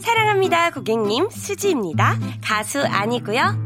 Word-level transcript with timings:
사랑합니다, 0.00 0.70
고객님. 0.70 1.28
수지입니다. 1.30 2.16
가수 2.42 2.82
아니고요. 2.82 3.65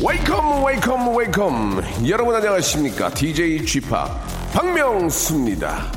Welcome, 0.00 0.62
welcome, 0.62 1.14
welcome. 1.14 2.08
여러분 2.08 2.34
안녕하십니까? 2.34 3.10
DJ 3.10 3.66
Chip 3.66 3.90
박명수입니다. 4.54 5.92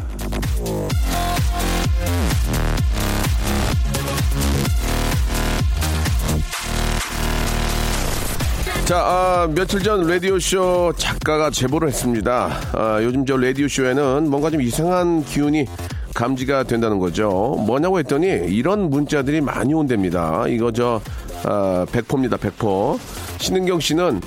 자, 8.85 8.97
아, 8.99 9.47
며칠 9.47 9.81
전 9.81 10.05
라디오쇼 10.05 10.93
작가가 10.97 11.49
제보를 11.49 11.87
했습니다. 11.87 12.49
아, 12.73 12.99
요즘 13.01 13.25
저 13.25 13.37
라디오쇼에는 13.37 14.29
뭔가 14.29 14.49
좀 14.49 14.61
이상한 14.61 15.23
기운이 15.23 15.65
감지가 16.13 16.63
된다는 16.63 16.99
거죠. 16.99 17.29
뭐냐고 17.65 17.97
했더니 17.99 18.27
이런 18.53 18.89
문자들이 18.89 19.39
많이 19.39 19.73
온답니다. 19.73 20.45
이거 20.49 20.73
저, 20.73 20.99
아, 21.45 21.85
백포입니다, 21.93 22.35
백포. 22.35 22.99
신은경 23.37 23.79
씨는 23.79 24.19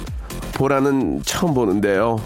보라는 0.55 1.21
처음 1.27 1.53
보는데요. 1.53 2.19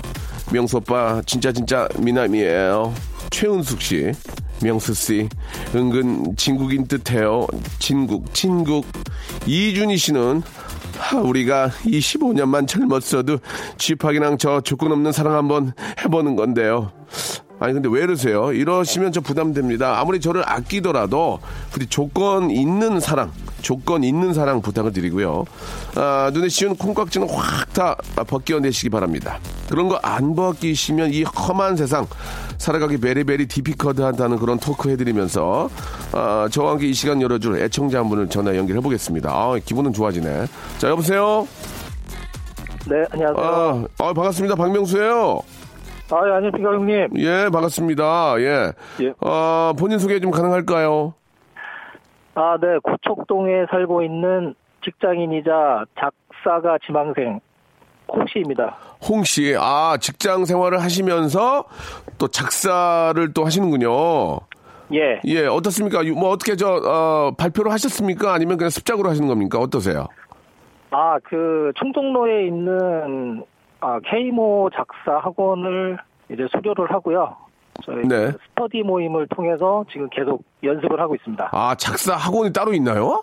명수 0.53 0.77
오빠, 0.77 1.21
진짜 1.27 1.51
진짜 1.51 1.89
미남이에요. 1.99 2.95
최은숙 3.31 3.83
씨. 3.83 4.13
명수 4.63 4.93
씨, 4.95 5.29
은근 5.75 6.37
진국인 6.37 6.87
듯해요. 6.87 7.47
진국, 7.79 8.33
진국. 8.35 8.87
이준희 9.47 9.97
씨는 9.97 10.43
하, 10.43 10.80
우리가 11.25 11.71
25년만 11.85 12.67
젊었어도 12.67 13.39
쥐팍이랑 13.79 14.39
저 14.39 14.61
조건 14.61 14.93
없는 14.93 15.13
사랑 15.13 15.35
한번 15.35 15.73
해보는 16.05 16.37
건데요. 16.37 16.93
아니 17.59 17.75
근데 17.75 17.89
왜 17.91 18.03
이러세요? 18.03 18.53
이러시면 18.53 19.13
저 19.13 19.21
부담됩니다. 19.21 20.01
아무리 20.01 20.19
저를 20.21 20.43
아끼더라도 20.47 21.41
부디 21.71 21.87
조건 21.87 22.51
있는 22.51 23.01
사랑, 23.01 23.31
조건 23.61 24.05
있는 24.05 24.33
사랑 24.35 24.61
부탁을 24.63 24.93
드리고요. 24.93 25.45
아, 25.97 26.31
눈에 26.33 26.49
씌운 26.49 26.77
콩깍지는 26.77 27.29
확 27.31 27.61
다 27.73 27.95
벗겨내시기 28.27 28.91
바랍니다. 28.91 29.39
그런 29.69 29.89
거 29.89 29.99
안 30.03 30.35
벗기시면 30.35 31.13
이 31.13 31.23
험한 31.23 31.77
세상 31.77 32.07
살아가기 32.59 32.99
베리베리 32.99 33.47
디피커드하다는 33.47 34.39
그런 34.39 34.59
토크 34.59 34.91
해드리면서 34.91 35.69
아, 36.13 36.49
저와 36.51 36.73
함께 36.73 36.89
이 36.89 36.93
시간 36.95 37.23
열어줄 37.23 37.61
애청자 37.63 38.01
한 38.01 38.09
분을 38.09 38.29
전화 38.29 38.57
연결해 38.57 38.81
보겠습니다. 38.81 39.31
아, 39.31 39.57
기분은 39.65 39.93
좋아지네. 39.93 40.47
자 40.79 40.89
여보세요. 40.89 41.47
네, 42.89 43.05
안녕하세요. 43.13 43.87
아, 43.99 44.05
아, 44.05 44.13
반갑습니다. 44.13 44.57
박명수예요. 44.57 45.43
아, 46.11 46.17
예, 46.27 46.33
안녕하십니까, 46.33 46.71
형님. 46.73 47.09
예, 47.19 47.49
반갑습니다. 47.53 48.35
예. 48.41 48.73
예. 49.03 49.13
아, 49.21 49.73
본인 49.79 49.99
소개 50.01 50.19
좀 50.19 50.31
가능할까요? 50.33 51.15
아, 52.35 52.57
네, 52.61 52.79
고척동에 52.83 53.67
살고 53.71 54.03
있는 54.03 54.55
직장인이자 54.85 55.85
작사가 55.99 56.79
지망생, 56.87 57.41
홍씨입니다. 58.13 58.77
홍 59.09 59.25
씨, 59.25 59.55
아, 59.59 59.97
직장 60.01 60.45
생활을 60.45 60.81
하시면서 60.83 61.65
또 62.19 62.29
작사를 62.29 63.33
또 63.35 63.45
하시는군요. 63.45 64.41
예. 64.93 65.21
예, 65.25 65.47
어떻습니까? 65.47 66.05
유- 66.05 66.15
뭐 66.15 66.31
어떻게 66.31 66.57
저, 66.57 66.69
어, 66.75 67.31
발표를 67.37 67.71
하셨습니까? 67.73 68.33
아니면 68.33 68.57
그냥 68.57 68.71
습작으로 68.71 69.09
하시는 69.09 69.29
겁니까? 69.29 69.59
어떠세요? 69.59 70.07
아, 70.91 71.19
그, 71.23 71.73
충청로에 71.77 72.47
있는, 72.47 73.45
아, 73.81 74.01
K모 74.05 74.69
작사 74.75 75.19
학원을 75.19 75.99
이제 76.33 76.47
수료를 76.51 76.91
하고요. 76.93 77.37
저희 77.85 78.07
네. 78.07 78.33
그 78.33 78.39
스터디 78.51 78.83
모임을 78.83 79.27
통해서 79.29 79.85
지금 79.91 80.09
계속 80.11 80.43
연습을 80.63 81.01
하고 81.01 81.15
있습니다. 81.15 81.49
아, 81.53 81.75
작사 81.77 82.15
학원이 82.17 82.53
따로 82.53 82.73
있나요? 82.75 83.23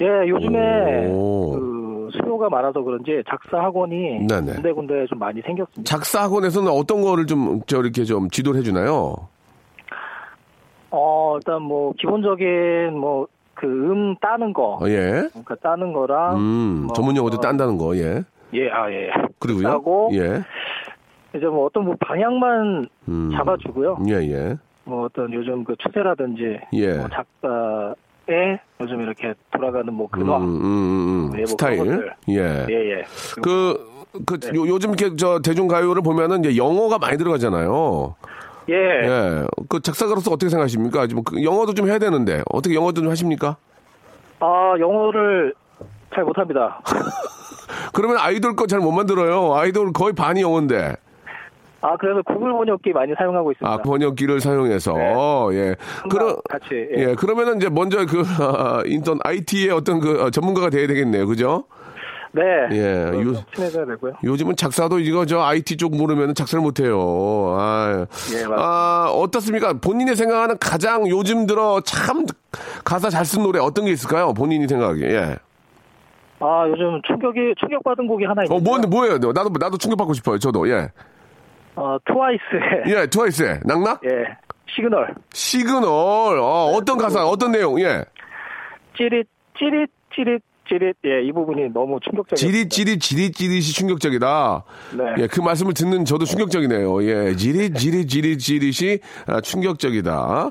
예, 0.00 0.06
요즘에 0.28 1.06
오. 1.08 1.50
그 1.58 2.10
수요가 2.12 2.48
많아서 2.48 2.82
그런지 2.82 3.22
작사 3.28 3.58
학원이 3.58 4.26
네네. 4.28 4.54
군데군데 4.54 5.06
좀 5.06 5.18
많이 5.18 5.40
생겼습니다. 5.42 5.82
작사 5.84 6.22
학원에서는 6.22 6.70
어떤 6.70 7.02
거를 7.02 7.26
좀, 7.26 7.60
저, 7.66 7.78
이렇게 7.80 8.04
좀 8.04 8.30
지도를 8.30 8.60
해주나요? 8.60 9.16
어, 10.90 11.34
일단 11.36 11.62
뭐, 11.62 11.92
기본적인 11.98 12.96
뭐, 12.98 13.26
그 13.54 13.66
음 13.66 14.14
따는 14.20 14.52
거. 14.52 14.78
어, 14.80 14.88
예. 14.88 15.28
그러니까 15.30 15.56
따는 15.56 15.92
거랑. 15.92 16.36
음, 16.36 16.84
뭐, 16.86 16.92
전문 16.94 17.16
용어도 17.16 17.36
어, 17.38 17.40
딴다는 17.40 17.76
거, 17.76 17.96
예. 17.96 18.22
예, 18.54 18.70
아, 18.70 18.90
예. 18.90 19.10
그리고요. 19.40 19.68
하고, 19.68 20.10
예. 20.14 20.42
이제 21.38 21.46
뭐 21.46 21.66
어떤 21.66 21.84
뭐 21.84 21.94
방향만 22.00 22.86
음. 23.08 23.30
잡아주고요. 23.36 23.98
예, 24.08 24.14
예. 24.14 24.56
뭐 24.84 25.04
어떤 25.06 25.32
요즘 25.32 25.64
그 25.64 25.74
추세라든지. 25.78 26.58
예. 26.74 26.92
뭐 26.94 27.08
작가의 27.08 28.60
요즘 28.80 29.00
이렇게 29.00 29.34
돌아가는 29.52 29.92
뭐 29.92 30.06
음, 30.14 30.18
근황. 30.20 30.42
음, 30.42 30.60
음, 30.62 31.30
예, 31.34 31.38
뭐 31.38 31.46
스타일. 31.46 31.78
것들. 31.78 32.12
예. 32.30 32.66
예, 32.70 32.90
예. 32.98 33.04
그, 33.42 34.06
그, 34.26 34.38
네. 34.40 34.48
요, 34.58 34.66
요즘 34.66 34.90
이렇게 34.94 35.14
저 35.16 35.40
대중 35.40 35.68
가요를 35.68 36.02
보면은 36.02 36.44
이제 36.44 36.56
영어가 36.56 36.98
많이 36.98 37.16
들어가잖아요. 37.18 38.14
예. 38.70 38.74
예. 38.74 39.44
그 39.68 39.80
작사가로서 39.80 40.30
어떻게 40.30 40.48
생각하십니까? 40.50 41.06
지금 41.06 41.22
그 41.24 41.42
영어도 41.42 41.74
좀 41.74 41.88
해야 41.88 41.98
되는데 41.98 42.42
어떻게 42.50 42.74
영어도 42.74 43.00
좀 43.00 43.10
하십니까? 43.10 43.56
아, 44.40 44.74
영어를 44.78 45.54
잘 46.14 46.24
못합니다. 46.24 46.80
그러면 47.92 48.18
아이돌 48.18 48.56
거 48.56 48.66
잘 48.66 48.80
못 48.80 48.92
만들어요. 48.92 49.54
아이돌 49.54 49.92
거의 49.92 50.12
반이 50.14 50.40
영어인데. 50.42 50.94
아, 51.80 51.96
그래서 51.96 52.22
구글 52.22 52.50
번역기 52.52 52.92
많이 52.92 53.12
사용하고 53.16 53.52
있습니다. 53.52 53.72
아, 53.72 53.76
번역기를 53.82 54.40
사용해서. 54.40 54.94
예. 55.54 55.76
그러, 56.10 56.36
같이. 56.50 56.66
예. 56.96 57.10
예. 57.10 57.14
그러면은 57.14 57.56
이제 57.58 57.68
먼저 57.68 58.04
그, 58.04 58.22
아, 58.40 58.82
인턴, 58.86 59.18
IT의 59.22 59.70
어떤 59.70 60.00
그 60.00 60.22
어, 60.24 60.30
전문가가 60.30 60.70
돼야 60.70 60.86
되겠네요. 60.88 61.26
그죠? 61.26 61.64
네. 62.32 62.42
예, 62.72 63.04
요- 63.22 63.42
친해져야 63.54 63.86
되고요. 63.86 64.12
요즘은 64.22 64.56
작사도 64.56 64.98
이거 64.98 65.24
저 65.24 65.40
IT 65.40 65.76
쪽 65.78 65.96
모르면 65.96 66.34
작사를 66.34 66.60
못 66.62 66.78
해요. 66.78 67.56
아, 67.58 67.90
예, 67.94 67.98
맞습니다. 68.00 68.54
아, 68.58 69.10
어떻습니까? 69.14 69.72
본인이 69.80 70.14
생각하는 70.14 70.56
가장 70.60 71.08
요즘 71.08 71.46
들어 71.46 71.80
참 71.84 72.26
가사 72.84 73.08
잘 73.08 73.24
쓴 73.24 73.42
노래 73.44 73.58
어떤 73.60 73.86
게 73.86 73.92
있을까요? 73.92 74.34
본인이 74.34 74.68
생각하기에. 74.68 75.08
예. 75.10 75.36
아, 76.40 76.66
요즘 76.68 77.00
충격이, 77.06 77.54
충격받은 77.58 78.06
곡이 78.06 78.24
하나 78.24 78.42
있는데. 78.44 78.54
어, 78.54 78.60
뭔데, 78.62 78.86
뭐예요? 78.88 79.14
나도, 79.18 79.50
나도 79.58 79.78
충격받고 79.78 80.12
싶어요. 80.12 80.38
저도, 80.38 80.68
예. 80.68 80.90
어, 81.78 81.96
트와이스의. 82.04 82.82
예, 82.88 83.06
트와이스의 83.06 83.60
Knock 83.64 83.80
Knock? 83.80 84.00
예. 84.04 84.36
시그널. 84.68 85.14
시그널. 85.32 86.38
어, 86.40 86.72
어떤 86.74 86.98
가사, 86.98 87.24
어떤 87.24 87.52
내용, 87.52 87.80
예. 87.80 88.04
찌릿, 88.96 89.28
찌릿, 89.56 89.88
찌릿, 90.14 90.42
지릿, 90.68 90.96
예, 91.06 91.22
이 91.26 91.32
부분이 91.32 91.70
너무 91.72 91.98
충격적이에요. 92.02 92.36
지릿지릿 92.36 93.00
지릿지릿이 93.00 93.72
충격적이다. 93.72 94.64
네. 94.96 95.22
예, 95.22 95.26
그 95.26 95.40
말씀을 95.40 95.72
듣는 95.74 96.04
저도 96.04 96.24
충격적이네요. 96.24 97.02
예, 97.04 97.36
지릿 97.36 97.76
지릿 97.76 98.08
지릿 98.08 98.38
지릿이 98.38 98.98
아, 99.26 99.40
충격적이다. 99.40 100.50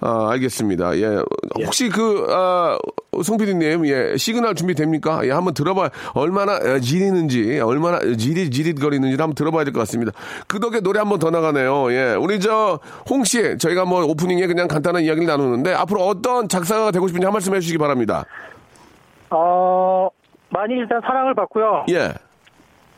아, 0.00 0.28
알겠습니다. 0.30 0.98
예, 0.98 1.22
혹시 1.64 1.88
그 1.88 2.26
아, 2.30 2.76
송 3.22 3.36
PD님, 3.36 3.86
예, 3.86 4.16
시그널 4.16 4.54
준비됩니까? 4.54 5.26
예, 5.26 5.30
한번 5.30 5.54
들어봐. 5.54 5.90
얼마나 6.14 6.54
어, 6.56 6.78
지리는지, 6.80 7.60
얼마나 7.60 8.00
지릿 8.16 8.52
지릿 8.52 8.80
거리는지 8.80 9.16
한번 9.20 9.34
들어봐야 9.34 9.64
될 9.64 9.72
것 9.72 9.80
같습니다. 9.80 10.12
그 10.46 10.60
덕에 10.60 10.80
노래 10.80 10.98
한번 10.98 11.18
더 11.18 11.30
나가네요. 11.30 11.90
예, 11.92 12.14
우리 12.14 12.40
저 12.40 12.78
홍 13.08 13.24
씨, 13.24 13.56
저희가 13.58 13.84
뭐 13.84 14.04
오프닝에 14.04 14.46
그냥 14.46 14.66
간단한 14.68 15.02
이야기를 15.04 15.26
나누는데 15.26 15.72
앞으로 15.72 16.02
어떤 16.06 16.48
작사가가 16.48 16.90
되고 16.90 17.06
싶은지 17.06 17.24
한 17.24 17.32
말씀 17.32 17.54
해주시기 17.54 17.78
바랍니다. 17.78 18.24
어, 19.34 20.08
많이 20.50 20.74
일단 20.74 21.00
사랑을 21.00 21.34
받고요. 21.34 21.86
예, 21.90 22.12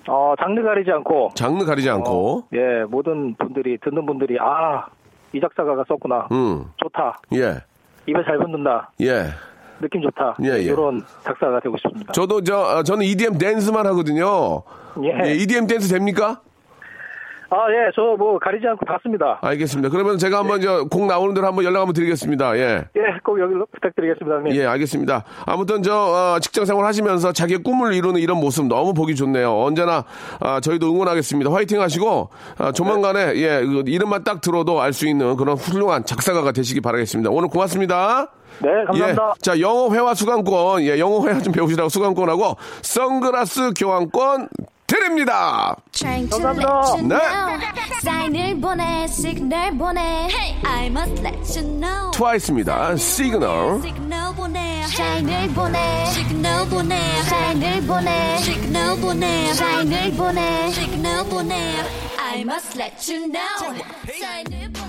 어, 0.09 0.35
장르 0.41 0.63
가리지 0.63 0.91
않고, 0.91 1.31
장르 1.35 1.65
가리지 1.65 1.89
않고, 1.91 2.45
예, 2.55 2.85
모든 2.89 3.35
분들이, 3.37 3.79
듣는 3.79 4.05
분들이, 4.07 4.37
아, 4.41 4.87
이 5.33 5.41
작사가가 5.41 5.85
썼구나. 5.89 6.29
음, 6.33 6.67
좋다. 6.77 7.21
예, 7.35 7.57
입에 8.07 8.23
잘 8.25 8.39
붙는다. 8.39 8.91
예. 9.01 9.25
느낌 9.81 10.01
좋다. 10.03 10.37
예, 10.43 10.53
예. 10.53 10.63
이런 10.63 11.03
작사가 11.23 11.61
되고 11.61 11.77
싶습니다. 11.77 12.13
저도 12.13 12.43
저 12.43 12.57
아, 12.57 12.83
저는 12.83 13.05
EDM 13.05 13.37
댄스만 13.37 13.87
하거든요. 13.89 14.63
예. 15.03 15.29
예, 15.29 15.33
EDM 15.35 15.67
댄스 15.67 15.93
됩니까? 15.93 16.41
아, 17.49 17.57
예, 17.71 17.91
저 17.95 18.17
뭐 18.17 18.39
가리지 18.39 18.67
않고 18.67 18.85
봤습니다. 18.87 19.39
알겠습니다. 19.43 19.89
그러면 19.91 20.17
제가 20.19 20.39
한번 20.39 20.61
저곡 20.61 21.07
나오는 21.07 21.35
대로 21.35 21.47
한번 21.47 21.65
연락 21.65 21.81
한번 21.81 21.93
드리겠습니다. 21.95 22.57
예. 22.57 22.85
예, 22.97 23.01
꼭 23.23 23.39
여기 23.41 23.55
부탁드리겠습니다. 23.73 24.37
형님. 24.39 24.55
예, 24.57 24.65
알겠습니다. 24.67 25.23
아무튼 25.45 25.83
저 25.83 25.95
어, 25.95 26.39
직장 26.41 26.65
생활 26.65 26.87
하시면서 26.87 27.33
자기의 27.33 27.63
꿈을 27.63 27.93
이루는 27.95 28.21
이런 28.21 28.39
모습 28.41 28.67
너무 28.67 28.95
보기 28.95 29.15
좋네요. 29.15 29.53
언제나 29.55 30.05
아, 30.41 30.61
저희도 30.61 30.91
응원하겠습니다. 30.93 31.53
화이팅 31.53 31.81
하시고 31.81 32.31
아, 32.59 32.73
조만간에 32.73 33.35
예, 33.37 33.61
그 33.65 33.83
이름만 33.87 34.25
딱 34.25 34.41
들어도 34.41 34.81
알 34.81 34.93
수 34.97 35.07
있는 35.07 35.37
그런 35.37 35.57
훌륭한 35.57 36.05
작사가가 36.07 36.53
되시기 36.53 36.81
바라겠습니다. 36.81 37.29
오늘 37.31 37.49
고맙습니다. 37.51 38.29
네, 38.63 38.71
감사합니다. 38.87 39.35
예. 39.37 39.43
자, 39.43 39.61
영어 39.61 39.91
회화 39.93 40.15
수강권, 40.15 40.83
예, 40.85 40.99
영어 40.99 41.27
회화 41.27 41.39
좀 41.41 41.53
배우시라고 41.53 41.91
수강권하고 41.91 42.55
선글라스 42.81 43.73
교환권 43.77 44.49
드립니다. 44.87 45.77
감사합니다. 46.31 46.81
let 46.81 46.93
you 46.93 47.09
네. 47.09 47.17
know. 47.17 47.61
사인을 48.03 48.61
보내, 48.61 49.07
시그널 49.09 49.77
보내. 49.77 50.29
I 50.65 50.87
must 50.87 51.21
let 51.27 51.59
you 51.59 51.69
know. 51.81 52.11
트와이스입니다. 52.13 52.97
시그널. 52.97 53.83
시그널 53.83 54.35
보내. 54.35 54.83
사인을 54.87 55.49
보내. 55.55 56.07
시그널 56.07 56.69
보내. 56.69 57.23
사인을 57.23 57.87
보내. 57.87 58.39
시그널 58.39 59.01
보내. 59.01 59.55
사인을 59.55 60.13
보내. 60.13 60.71
시그널 60.71 61.25
보내. 61.25 61.75
I 62.19 62.41
must 62.43 62.79
let 62.81 63.13
you 63.13 63.27
know. 63.33 63.75
사인을 64.21 64.73
보내. 64.73 64.86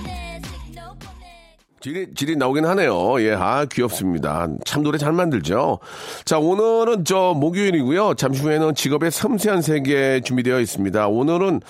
질이, 1.87 2.07
질이 2.13 2.35
나오긴 2.35 2.65
하네요. 2.65 3.21
예, 3.21 3.33
아, 3.33 3.63
귀엽습니다. 3.63 4.49
참 4.65 4.83
노래 4.83 4.97
잘 4.97 5.13
만들죠. 5.13 5.79
자, 6.25 6.37
오늘은 6.37 7.05
저 7.05 7.33
목요일이고요. 7.33 8.15
잠시 8.15 8.41
후에는 8.41 8.75
직업의 8.75 9.09
섬세한 9.09 9.61
세계 9.61 10.19
준비되어 10.19 10.59
있습니다. 10.59 11.07
오늘은, 11.07 11.61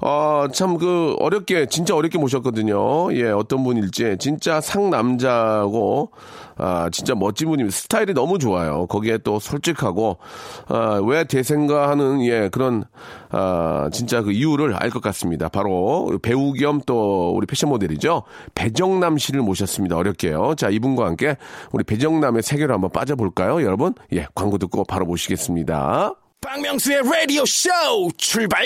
어, 0.00 0.46
참 0.54 0.78
그, 0.78 1.14
어렵게, 1.18 1.66
진짜 1.66 1.94
어렵게 1.94 2.16
모셨거든요. 2.16 3.12
예, 3.16 3.24
어떤 3.24 3.64
분일지. 3.64 4.16
진짜 4.18 4.62
상남자고, 4.62 6.10
아, 6.56 6.88
진짜 6.90 7.14
멋진 7.14 7.48
분입니다. 7.48 7.74
스타일이 7.76 8.14
너무 8.14 8.38
좋아요. 8.38 8.86
거기에 8.86 9.18
또 9.18 9.38
솔직하고, 9.38 10.18
아, 10.68 11.00
왜 11.04 11.24
대생가 11.24 11.90
하는, 11.90 12.24
예, 12.24 12.48
그런, 12.50 12.84
아, 13.30 13.88
진짜 13.92 14.22
그 14.22 14.32
이유를 14.32 14.74
알 14.74 14.90
것 14.90 15.02
같습니다. 15.02 15.48
바로 15.48 16.18
배우 16.22 16.52
겸 16.54 16.80
또 16.86 17.32
우리 17.34 17.46
패션 17.46 17.70
모델이죠. 17.70 18.22
배정남 18.54 19.18
씨를 19.18 19.42
모셨습니다. 19.42 19.96
어렵게요. 19.96 20.54
자, 20.56 20.68
이분과 20.70 21.04
함께 21.06 21.36
우리 21.72 21.84
배정남의 21.84 22.42
세계로 22.42 22.72
한번 22.74 22.90
빠져볼까요, 22.90 23.62
여러분? 23.62 23.94
예, 24.12 24.26
광고 24.34 24.56
듣고 24.58 24.84
바로 24.84 25.04
모시겠습니다. 25.06 26.14
박명수의 26.40 27.02
라디오 27.02 27.44
쇼 27.44 27.70
출발! 28.16 28.64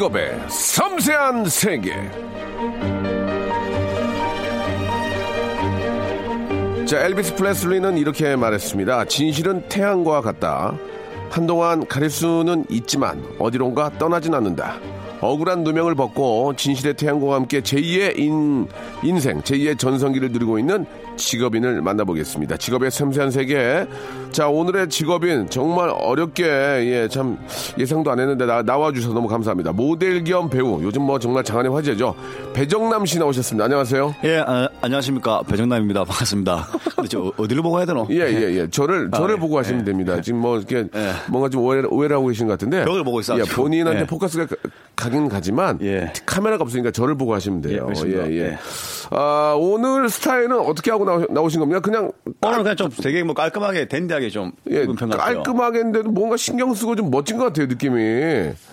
직업의 0.00 0.48
섬세한 0.48 1.44
세계. 1.44 1.92
자, 6.86 7.04
엘비스 7.04 7.34
플레슬리는 7.34 7.98
이렇게 7.98 8.34
말했습니다. 8.34 9.04
진실은 9.04 9.62
태양과 9.68 10.22
같다. 10.22 10.74
한동안 11.28 11.86
가릴 11.86 12.08
수는 12.08 12.64
있지만 12.70 13.22
어디론가 13.38 13.98
떠나진 13.98 14.32
않는다. 14.34 14.78
억울한 15.20 15.64
누명을 15.64 15.94
벗고 15.94 16.54
진실의 16.56 16.94
태양과 16.94 17.34
함께 17.34 17.60
제2의 17.60 18.18
인, 18.18 18.68
인생, 19.02 19.42
제2의 19.42 19.78
전성기를 19.78 20.32
누리고 20.32 20.58
있는 20.58 20.86
직업인을 21.20 21.82
만나보겠습니다. 21.82 22.56
직업의 22.56 22.90
섬세한 22.90 23.30
세계. 23.30 23.86
자, 24.32 24.48
오늘의 24.48 24.88
직업인 24.88 25.48
정말 25.50 25.90
어렵게, 25.90 26.44
예, 26.44 27.08
참 27.10 27.38
예상도 27.78 28.10
안 28.10 28.18
했는데 28.18 28.46
나, 28.46 28.62
나와주셔서 28.62 29.12
너무 29.14 29.28
감사합니다. 29.28 29.72
모델 29.72 30.24
겸 30.24 30.48
배우. 30.48 30.82
요즘 30.82 31.02
뭐 31.02 31.18
정말 31.18 31.44
장안의 31.44 31.72
화제죠. 31.72 32.14
배정남 32.54 33.06
씨 33.06 33.18
나오셨습니다. 33.18 33.64
안녕하세요. 33.66 34.14
예, 34.24 34.38
아, 34.46 34.68
안녕하십니까. 34.80 35.42
배정남입니다. 35.42 36.04
반갑습니다. 36.04 36.66
근데 36.96 37.08
저 37.08 37.32
어디를 37.36 37.62
보고 37.62 37.78
해야 37.78 37.86
되노? 37.86 38.06
예, 38.10 38.16
예, 38.20 38.54
예. 38.60 38.70
저를, 38.70 39.10
저를 39.14 39.36
예, 39.36 39.38
보고 39.38 39.58
하시면 39.58 39.82
예, 39.82 39.84
됩니다. 39.84 40.20
지금 40.20 40.40
뭐, 40.40 40.56
이렇게, 40.58 40.78
예. 40.94 41.12
뭔가 41.28 41.48
좀 41.48 41.62
오해를, 41.62 41.88
오해를 41.92 42.16
하고 42.16 42.28
계신 42.28 42.46
것 42.46 42.52
같은데. 42.54 42.84
벽을 42.84 43.04
보고 43.04 43.20
있어가지고. 43.20 43.50
예, 43.50 43.56
본인한테 43.56 44.00
예. 44.02 44.06
포커스가 44.06 44.46
가- 44.46 44.56
가긴 44.96 45.28
가지만. 45.28 45.78
예. 45.82 46.12
카메라가 46.26 46.62
없으니까 46.64 46.90
저를 46.90 47.16
보고 47.16 47.34
하시면 47.34 47.60
돼요. 47.62 47.90
예. 48.04 48.08
예, 48.10 48.26
예. 48.30 48.40
예. 48.40 48.58
아, 49.10 49.54
오늘 49.58 50.08
스타일은 50.08 50.58
어떻게 50.60 50.90
하고 50.90 51.04
나오, 51.10 51.26
나오신 51.28 51.60
겁니까? 51.60 51.80
그냥. 51.80 52.12
오늘 52.42 52.58
그냥 52.58 52.76
좀 52.76 52.90
되게 53.02 53.22
뭐 53.22 53.34
깔끔하게 53.34 53.88
댄디하게 53.88 54.30
좀 54.30 54.52
예, 54.70 54.82
입은 54.82 54.96
편 54.96 55.10
같아요. 55.10 55.42
깔끔하게 55.42 55.78
했는데도 55.78 56.10
뭔가 56.10 56.36
신경 56.36 56.72
쓰고 56.72 56.96
좀 56.96 57.10
멋진 57.10 57.36
것 57.38 57.44
같아요, 57.44 57.66
느낌이. 57.66 57.96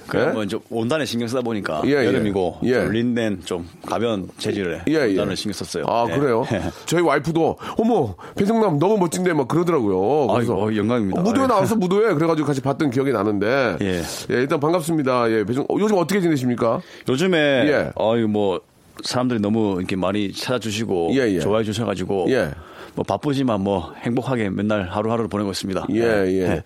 그냥 0.07 0.30
예? 0.30 0.31
뭐 0.31 0.45
온단에 0.69 1.06
신경 1.06 1.28
쓰다 1.28 1.42
보니까 1.42 1.81
예, 1.86 1.89
예. 1.92 2.06
여름이고 2.06 2.60
예. 2.63 2.74
좀 2.74 2.91
린넨 2.91 3.41
좀 3.44 3.67
가벼운 3.86 4.29
재질의 4.38 4.84
예, 4.88 4.94
예. 4.94 5.10
온단을 5.10 5.36
신경 5.36 5.53
썼어요. 5.53 5.84
아, 5.88 6.06
예. 6.10 6.17
그래요? 6.17 6.46
저희 6.86 7.01
와이프도, 7.01 7.58
어머, 7.77 8.15
배성남 8.36 8.79
너무 8.79 8.98
멋진데, 8.98 9.34
막 9.34 9.48
그러더라고요. 9.48 10.27
그래서. 10.34 10.53
아이고, 10.53 10.67
어, 10.67 10.75
영광입니다. 10.75 11.22
무도회 11.22 11.41
아유. 11.44 11.48
나와서 11.48 11.75
무도회, 11.75 12.13
그래가지고 12.13 12.48
같이 12.48 12.62
봤던 12.62 12.89
기억이 12.91 13.12
나는데. 13.12 13.77
예. 13.82 14.01
일단 14.29 14.60
반갑습니다. 14.60 15.29
예, 15.32 15.44
배성, 15.44 15.63
어, 15.63 15.75
요즘 15.79 15.98
어떻게 15.98 16.22
지내십니까? 16.22 16.82
요즘에 17.10 17.38
예. 17.67 17.91
어이 17.96 18.24
뭐 18.24 18.62
사람들이 19.04 19.39
너무 19.39 19.75
이렇게 19.77 19.96
많이 19.96 20.32
찾아주시고 20.32 21.12
예, 21.13 21.34
예. 21.34 21.39
좋아해 21.39 21.63
주셔가지고 21.63 22.27
예. 22.30 22.51
뭐 22.96 23.04
바쁘지만 23.04 23.62
뭐 23.62 23.94
행복하게 23.98 24.50
맨날 24.50 24.88
하루하루 24.89 25.27
보내고 25.27 25.51
있습니다. 25.51 25.88
예, 25.92 26.01
예. 26.01 26.63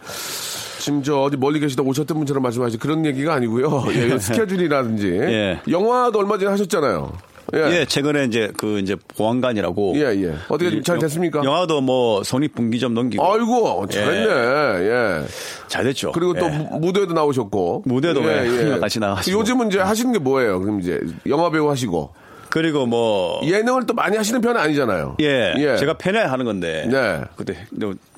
지금 0.80 1.04
저 1.04 1.22
어디 1.22 1.38
멀리 1.38 1.60
계시다 1.60 1.84
오셨던 1.84 2.18
분처럼 2.18 2.42
말씀하시 2.42 2.78
그런 2.78 3.06
얘기가 3.06 3.34
아니고요. 3.34 3.84
예, 3.94 4.18
스케줄이라든지. 4.20 5.08
예. 5.08 5.60
영화도 5.70 6.20
얼마 6.20 6.38
전에 6.38 6.52
하셨잖아요. 6.52 7.12
예, 7.54 7.86
최근에 7.86 8.26
이제 8.26 8.52
그 8.58 8.80
이제 8.80 8.96
보안관이라고. 9.18 9.94
예, 9.96 10.02
예. 10.24 10.36
어떻게 10.48 10.82
영- 10.88 11.00
됐습니까? 11.00 11.44
영화도 11.44 11.82
뭐 11.82 12.24
손익분기 12.24 12.80
점 12.80 12.94
넘기고 12.94 13.24
아이고, 13.26 13.88
잘했네. 13.88 14.88
예. 14.88 15.22
잘 15.68 15.84
됐죠. 15.84 16.12
그리고 16.14 16.34
또 16.34 16.46
예. 16.46 16.50
무- 16.50 16.80
무대에도 16.80 17.14
나오셨고. 17.14 17.84
무대도 17.86 18.24
예, 18.24 18.38
형님과 18.48 18.80
같이 18.82 19.00
나가시고. 19.00 19.40
요즘은 19.40 19.68
이제 19.68 19.80
하시는 19.80 20.12
게 20.14 20.20
뭐예요? 20.20 20.60
그럼 20.60 20.80
이제 20.80 21.00
영화 21.28 21.50
배우 21.50 21.70
하시고. 21.70 22.14
그리고 22.50 22.86
뭐 22.86 23.40
예. 23.46 23.52
예능을 23.52 23.86
또 23.86 23.94
많이 23.94 24.18
하시는 24.18 24.40
편은 24.42 24.60
아니잖아요. 24.60 25.18
예. 25.22 25.54
제가 25.78 25.94
편해 25.98 26.20
하는 26.20 26.46
건데. 26.46 26.88
네. 26.92 27.22
그때 27.36 27.56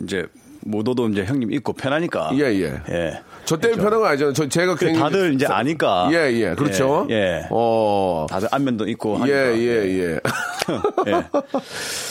이제 0.04 0.26
모도도 0.62 1.10
이제 1.10 1.26
형님 1.26 1.52
있고 1.54 1.74
편하니까. 1.74 2.32
예, 2.36 2.40
예. 2.46 2.74
예. 2.90 3.20
저 3.46 3.58
때문에 3.58 3.82
편한 3.82 4.00
거 4.00 4.06
아니잖아요. 4.08 4.34
저, 4.34 4.48
제가 4.48 4.76
그 4.76 4.86
괜히 4.86 5.00
다들 5.00 5.34
이제 5.34 5.46
아니까. 5.46 6.10
예, 6.12 6.32
예. 6.34 6.56
그렇죠. 6.56 7.08
예. 7.10 7.14
예. 7.14 7.48
어. 7.50 8.26
다들 8.30 8.48
안면도 8.52 8.88
있고 8.90 9.16
예, 9.28 9.34
하니까. 9.34 9.58
예, 9.58 9.64
예. 9.64 10.04
예. 10.04 10.20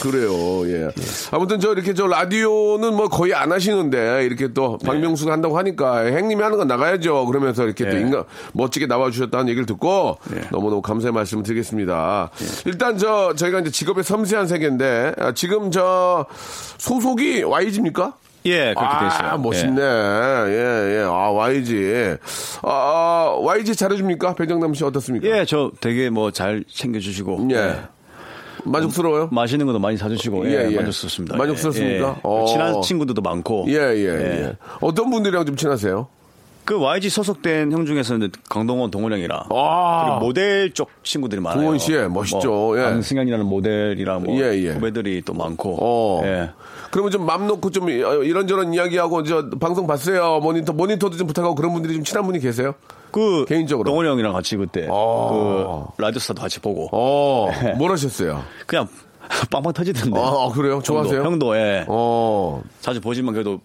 그래요, 0.03 0.69
예. 0.69 0.91
아무튼 1.31 1.61
저 1.61 1.73
이렇게 1.73 1.95
저 1.95 2.07
라디오는 2.07 2.95
뭐 2.95 3.09
거의 3.09 3.35
안 3.35 3.53
하시는데 3.53 4.25
이렇게 4.25 4.53
또 4.53 4.79
박명수가 4.79 5.33
한다고 5.33 5.57
하니까 5.59 6.01
행님이 6.01 6.43
하는 6.43 6.59
건 6.59 6.67
나가야죠. 6.69 7.27
그러면서 7.27 7.65
이렇게 7.65 7.89
또 7.89 7.97
예. 7.97 8.01
인간 8.01 8.25
멋지게 8.53 8.87
나와 8.87 9.11
주셨다는 9.11 9.49
얘기를 9.49 9.65
듣고 9.67 10.19
예. 10.35 10.43
너무너무 10.51 10.83
감사의 10.83 11.13
말씀을 11.13 11.43
드리겠습니다. 11.45 12.31
일단 12.67 12.99
저 12.99 13.35
저희가 13.35 13.61
이제 13.61 13.71
직업의 13.71 14.05
섬세한 14.05 14.47
세계인데 14.47 15.15
아, 15.19 15.33
지금 15.33 15.71
저 15.71 16.27
소속이 16.79 17.43
YG입니까? 17.45 18.15
예, 18.47 18.75
그렇게 18.77 18.99
돼 19.01 19.07
있어요. 19.07 19.29
아, 19.31 19.37
멋있네. 19.37 19.81
예, 19.83 20.99
예. 20.99 21.05
아, 21.09 21.31
YG. 21.31 22.17
아, 22.63 22.69
아, 22.71 23.37
YG 23.41 23.77
잘해줍니까? 23.77 24.35
배정남 24.35 24.75
씨 24.75 24.85
어떻습니까? 24.85 25.27
예, 25.29 25.45
저 25.45 25.71
되게 25.81 26.11
뭐 26.11 26.31
잘 26.33 26.65
챙겨주시고. 26.73 27.49
예. 27.53 27.77
만족스러워요? 28.65 29.29
맛있는 29.33 29.67
것도 29.67 29.79
많이 29.79 29.97
사주시고. 29.97 30.49
예, 30.51 30.69
만족스럽습니다. 30.77 31.37
만족스럽습니까? 31.37 32.07
예, 32.07 32.11
예. 32.11 32.15
어. 32.23 32.45
친한 32.47 32.81
친구들도 32.83 33.21
많고. 33.23 33.67
예, 33.69 33.75
예, 33.75 34.07
예. 34.09 34.57
어떤 34.81 35.11
분들이랑 35.11 35.47
좀 35.47 35.57
친하세요? 35.57 36.07
그 36.65 36.79
YG 36.81 37.11
소속된 37.11 37.73
형 37.73 37.85
중에서는 37.87 38.31
강동원, 38.49 38.91
동원 38.91 39.13
형이랑 39.13 39.45
아. 39.51 40.05
그리고 40.05 40.27
모델 40.27 40.73
쪽 40.73 40.91
친구들이 41.03 41.41
많아요. 41.41 41.61
동원 41.61 41.79
씨, 41.79 41.93
멋있죠. 41.93 42.49
뭐 42.51 42.79
예. 42.79 42.83
강승현이라는 42.85 43.45
모델이랑 43.47 44.23
뭐 44.23 44.37
예, 44.37 44.55
예. 44.63 44.71
후배들이 44.71 45.23
또 45.25 45.35
많고. 45.35 45.79
어. 45.81 46.23
예. 46.25 46.51
그러면 46.93 47.11
좀 47.11 47.27
맘 47.27 47.47
놓고 47.47 47.71
좀 47.71 47.85
어, 47.87 47.89
이런저런 48.23 48.75
이야기하고 48.75 49.23
저 49.25 49.49
방송 49.59 49.87
봤어요. 49.87 50.41
모니터 50.41 50.73
모니터도 50.73 51.17
좀 51.17 51.27
부탁하고 51.27 51.55
그런 51.55 51.73
분들이 51.73 51.95
좀 51.95 52.05
친한 52.05 52.25
분이 52.27 52.39
계세요? 52.39 52.75
그 53.11 53.45
개인적으로. 53.47 53.89
동원 53.89 54.07
형이랑 54.07 54.33
같이 54.33 54.57
그때 54.57 54.87
어. 54.91 55.89
그 55.97 56.03
라디오스타도 56.03 56.41
같이 56.41 56.61
보고 56.61 56.89
어, 56.93 57.49
뭘 57.77 57.91
하셨어요? 57.93 58.43
그냥 58.67 58.87
빵빵 59.51 59.73
터지던데. 59.73 60.21
아, 60.21 60.49
그래요? 60.55 60.81
좋아하세요? 60.83 61.21
형도, 61.23 61.31
형도 61.55 61.57
예. 61.57 61.85
어, 61.89 62.63
자주 62.81 63.01
보지만 63.01 63.33
그래도 63.35 63.61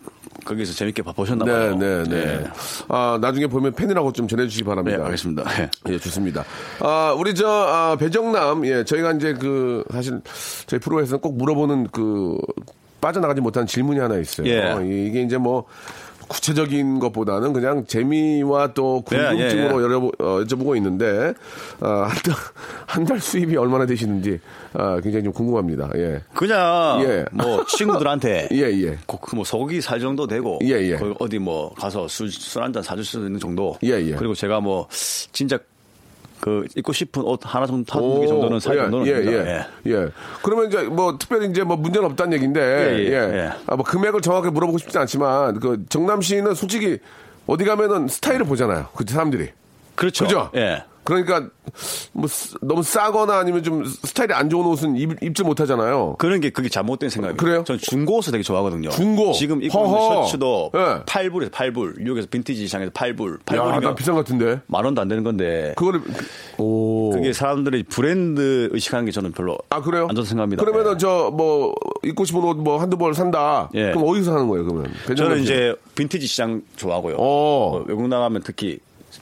거기서 0.47 0.73
재밌게 0.73 1.01
봐- 1.03 1.11
보셨나 1.11 1.45
네, 1.45 1.51
봐요. 1.51 1.75
네, 1.75 2.03
네. 2.03 2.17
예. 2.17 2.43
아, 2.87 3.17
나중에 3.21 3.47
보면 3.47 3.73
팬이라고 3.73 4.11
좀 4.13 4.27
전해주시기 4.27 4.63
네, 4.63 4.67
바랍니다. 4.69 5.03
알겠습니다. 5.05 5.43
예. 5.61 5.69
예, 5.93 5.99
좋습니다. 5.99 6.43
아, 6.79 7.13
우리 7.17 7.35
저, 7.35 7.47
아, 7.47 7.95
배정남, 7.97 8.65
예, 8.65 8.83
저희가 8.83 9.11
이제 9.13 9.33
그, 9.33 9.83
사실, 9.91 10.21
저희 10.65 10.79
프로에서는 10.79 11.19
꼭 11.21 11.37
물어보는 11.37 11.87
그, 11.91 12.37
빠져나가지 13.01 13.41
못한 13.41 13.67
질문이 13.67 13.99
하나 13.99 14.17
있어요. 14.17 14.47
예. 14.47 14.71
어, 14.71 14.81
이게 14.81 15.21
이제 15.21 15.37
뭐, 15.37 15.65
구체적인 16.27 16.99
것보다는 16.99 17.53
그냥 17.53 17.85
재미와 17.85 18.73
또 18.73 19.01
궁금증으로 19.01 19.37
예, 19.39 19.43
예, 19.43 19.79
예. 19.79 19.83
여러, 19.83 19.97
어, 20.19 20.43
여쭤보고 20.43 20.75
있는데, 20.77 21.33
아, 21.79 22.09
한 22.09 22.17
달, 22.23 22.35
한달 22.85 23.19
수입이 23.19 23.55
얼마나 23.57 23.85
되시는지, 23.85 24.39
아, 24.73 24.99
굉장히 25.01 25.23
좀 25.25 25.33
궁금합니다. 25.33 25.89
예. 25.95 26.21
그냥 26.33 27.01
예. 27.03 27.25
뭐 27.31 27.65
친구들한테 27.65 28.49
예, 28.53 28.63
예. 28.83 28.97
뭐 29.33 29.43
소고기 29.43 29.81
살 29.81 29.99
정도 29.99 30.27
되고 30.27 30.59
예, 30.63 30.91
예. 30.91 30.99
어디 31.19 31.39
뭐 31.39 31.73
가서 31.75 32.07
술 32.07 32.27
술 32.29 32.63
한 32.63 32.73
잔 32.73 32.83
사줄 32.83 33.03
수 33.05 33.17
있는 33.19 33.39
정도. 33.39 33.77
예, 33.83 33.91
예. 34.01 34.11
그리고 34.15 34.33
제가 34.33 34.59
뭐 34.59 34.87
진짜 34.91 35.57
그 36.39 36.65
입고 36.75 36.93
싶은 36.93 37.23
옷 37.23 37.39
하나 37.43 37.65
정도 37.65 37.91
사는 37.91 38.21
게 38.21 38.27
정도는 38.27 38.59
살 38.59 38.75
예, 38.75 38.81
정도는 38.81 39.07
예, 39.07 39.13
됩니다. 39.13 39.67
예, 39.85 39.91
예. 39.91 40.07
그러면 40.43 40.67
이제 40.67 40.83
뭐 40.83 41.17
특별히 41.17 41.49
이제 41.49 41.63
뭐 41.63 41.75
문제는 41.77 42.07
없다는 42.09 42.33
얘기인데, 42.33 42.61
예, 42.61 42.99
예, 42.99 43.11
예, 43.11 43.37
예. 43.37 43.51
아, 43.67 43.75
뭐 43.75 43.83
금액을 43.83 44.21
정확하게 44.21 44.51
물어보고 44.51 44.77
싶지 44.77 44.97
않지만, 44.97 45.59
그 45.59 45.85
정남 45.89 46.21
씨는 46.21 46.53
솔직히 46.53 46.99
어디 47.47 47.63
가면은 47.63 48.07
스타일을 48.07 48.45
보잖아요. 48.45 48.87
그 48.95 49.05
사람들이. 49.07 49.49
그렇죠. 49.95 50.25
그죠? 50.25 50.51
예. 50.55 50.83
그러니까 51.07 51.47
뭐 52.11 52.27
쓰- 52.27 52.57
너무 52.61 52.83
싸거나 52.83 53.37
아니면 53.39 53.63
좀 53.63 53.85
스타일이 53.85 54.33
안 54.33 54.49
좋은 54.49 54.65
옷은 54.65 54.97
입, 54.97 55.23
입지 55.23 55.41
못하잖아요. 55.41 56.15
그런 56.19 56.41
게 56.41 56.49
그게 56.49 56.67
잘못된 56.67 57.09
생각이에요. 57.09 57.37
그래요? 57.37 57.63
전 57.65 57.77
중고 57.77 58.17
옷을 58.17 58.33
되게 58.33 58.43
좋아하거든요. 58.43 58.89
중고? 58.89 59.31
지금 59.31 59.63
입고. 59.63 59.85
있는 59.85 59.97
셔츠도 59.99 60.71
예. 60.75 60.79
8불에서 61.05 61.49
8불. 61.49 62.01
뉴욕에서 62.01 62.27
빈티지 62.29 62.65
시장에서 62.67 62.91
8불. 62.91 63.35
야, 63.35 63.37
8불이면 63.61 63.81
나 63.83 63.95
비싼 63.95 64.15
것 64.15 64.25
같은데. 64.25 64.59
만 64.67 64.83
원도 64.83 65.01
안 65.01 65.07
되는 65.07 65.23
건데. 65.23 65.73
그거를 65.77 66.01
오. 66.57 67.11
그게 67.11 67.31
사람들이 67.31 67.83
브랜드 67.83 68.67
의식하는 68.73 69.05
게 69.05 69.11
저는 69.11 69.31
별로 69.31 69.57
아 69.69 69.81
그래요? 69.81 70.07
안 70.09 70.15
좋다 70.15 70.27
생각합니다. 70.27 70.63
그러면은 70.65 70.93
예. 70.95 70.97
저뭐 70.97 71.73
입고 72.03 72.25
싶은 72.25 72.43
옷 72.43 72.57
뭐 72.57 72.79
한두 72.81 72.97
벌 72.97 73.13
산다. 73.13 73.69
예. 73.75 73.91
그럼 73.91 74.03
어디서 74.09 74.31
사는 74.31 74.47
거예요? 74.49 74.65
그러면 74.65 74.91
저는? 75.15 75.39
이제 75.43 75.73
빈티지 75.95 76.27
시장 76.27 76.61
좋아하고요. 76.75 77.15
어. 77.17 77.27
어, 77.77 77.83
외국 77.87 78.07
나가면 78.07 78.41
특히 78.43 78.79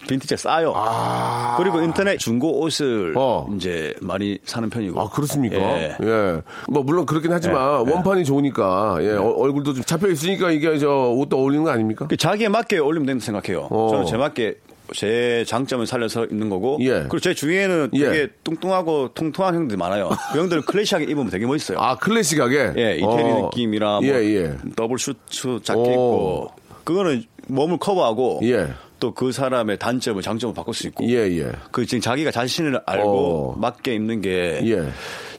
빈티지가 0.08 0.38
싸요. 0.38 0.74
아. 0.76 1.56
그리고 1.58 1.82
인터넷 1.82 2.18
중고 2.18 2.62
옷을 2.62 3.14
어. 3.18 3.48
이제 3.56 3.94
많이 4.02 4.38
사는 4.46 4.70
편이고. 4.70 5.00
아, 5.00 5.10
그렇습니까? 5.10 5.58
예. 5.58 5.98
예. 6.02 6.42
뭐, 6.68 6.84
물론 6.84 7.06
그렇긴 7.06 7.32
하지만, 7.32 7.86
예, 7.86 7.90
예. 7.90 7.94
원판이 7.94 8.24
좋으니까, 8.26 8.98
예, 9.02 9.12
어- 9.12 9.34
얼굴도 9.38 9.74
좀 9.74 9.84
잡혀 9.84 10.10
있으니까 10.10 10.52
이게 10.52 10.78
저 10.78 10.90
옷도 11.10 11.38
어울리는 11.38 11.64
거 11.64 11.72
아닙니까? 11.72 12.08
그 12.08 12.18
자기에 12.18 12.50
맞게 12.50 12.78
올리면 12.80 13.06
된다고 13.08 13.26
생각해요. 13.26 13.68
어. 13.72 13.88
저는 13.92 14.06
제 14.06 14.18
맞게 14.18 14.56
제 14.94 15.44
장점을 15.48 15.86
살려서 15.88 16.26
입는 16.26 16.50
거고. 16.50 16.78
예. 16.82 16.92
그리고 17.00 17.20
제 17.20 17.34
주위에는 17.34 17.90
예. 17.96 18.06
되게 18.06 18.28
뚱뚱하고 18.44 19.10
통통한 19.16 19.56
형들이 19.56 19.78
많아요. 19.78 20.10
그 20.32 20.40
형들 20.40 20.62
클래식하게 20.62 21.06
입으면 21.06 21.32
되게 21.32 21.46
멋있어요. 21.48 21.80
아, 21.80 21.96
클래식하게? 21.96 22.74
예, 22.78 22.96
이태리 22.98 23.04
어. 23.04 23.50
느낌이라 23.52 24.02
뭐 24.02 24.04
예, 24.04 24.14
예. 24.36 24.58
더블 24.76 25.00
슈트 25.00 25.62
자켓 25.64 25.78
오. 25.88 25.90
입고 25.90 26.52
그거는 26.84 27.24
몸을 27.48 27.78
커버하고 27.80 28.42
예. 28.44 28.68
또 29.06 29.14
그 29.14 29.32
사람의 29.32 29.78
단점을 29.78 30.20
장점을 30.22 30.54
바꿀 30.56 30.74
수 30.74 30.88
있고 30.88 31.06
예, 31.08 31.28
예. 31.38 31.52
그 31.72 31.86
지금 31.86 32.02
자기가 32.02 32.32
자신을 32.32 32.82
알고 32.86 33.54
어. 33.54 33.56
맞게 33.60 33.94
입는 33.94 34.22
게 34.22 34.60
예. 34.64 34.90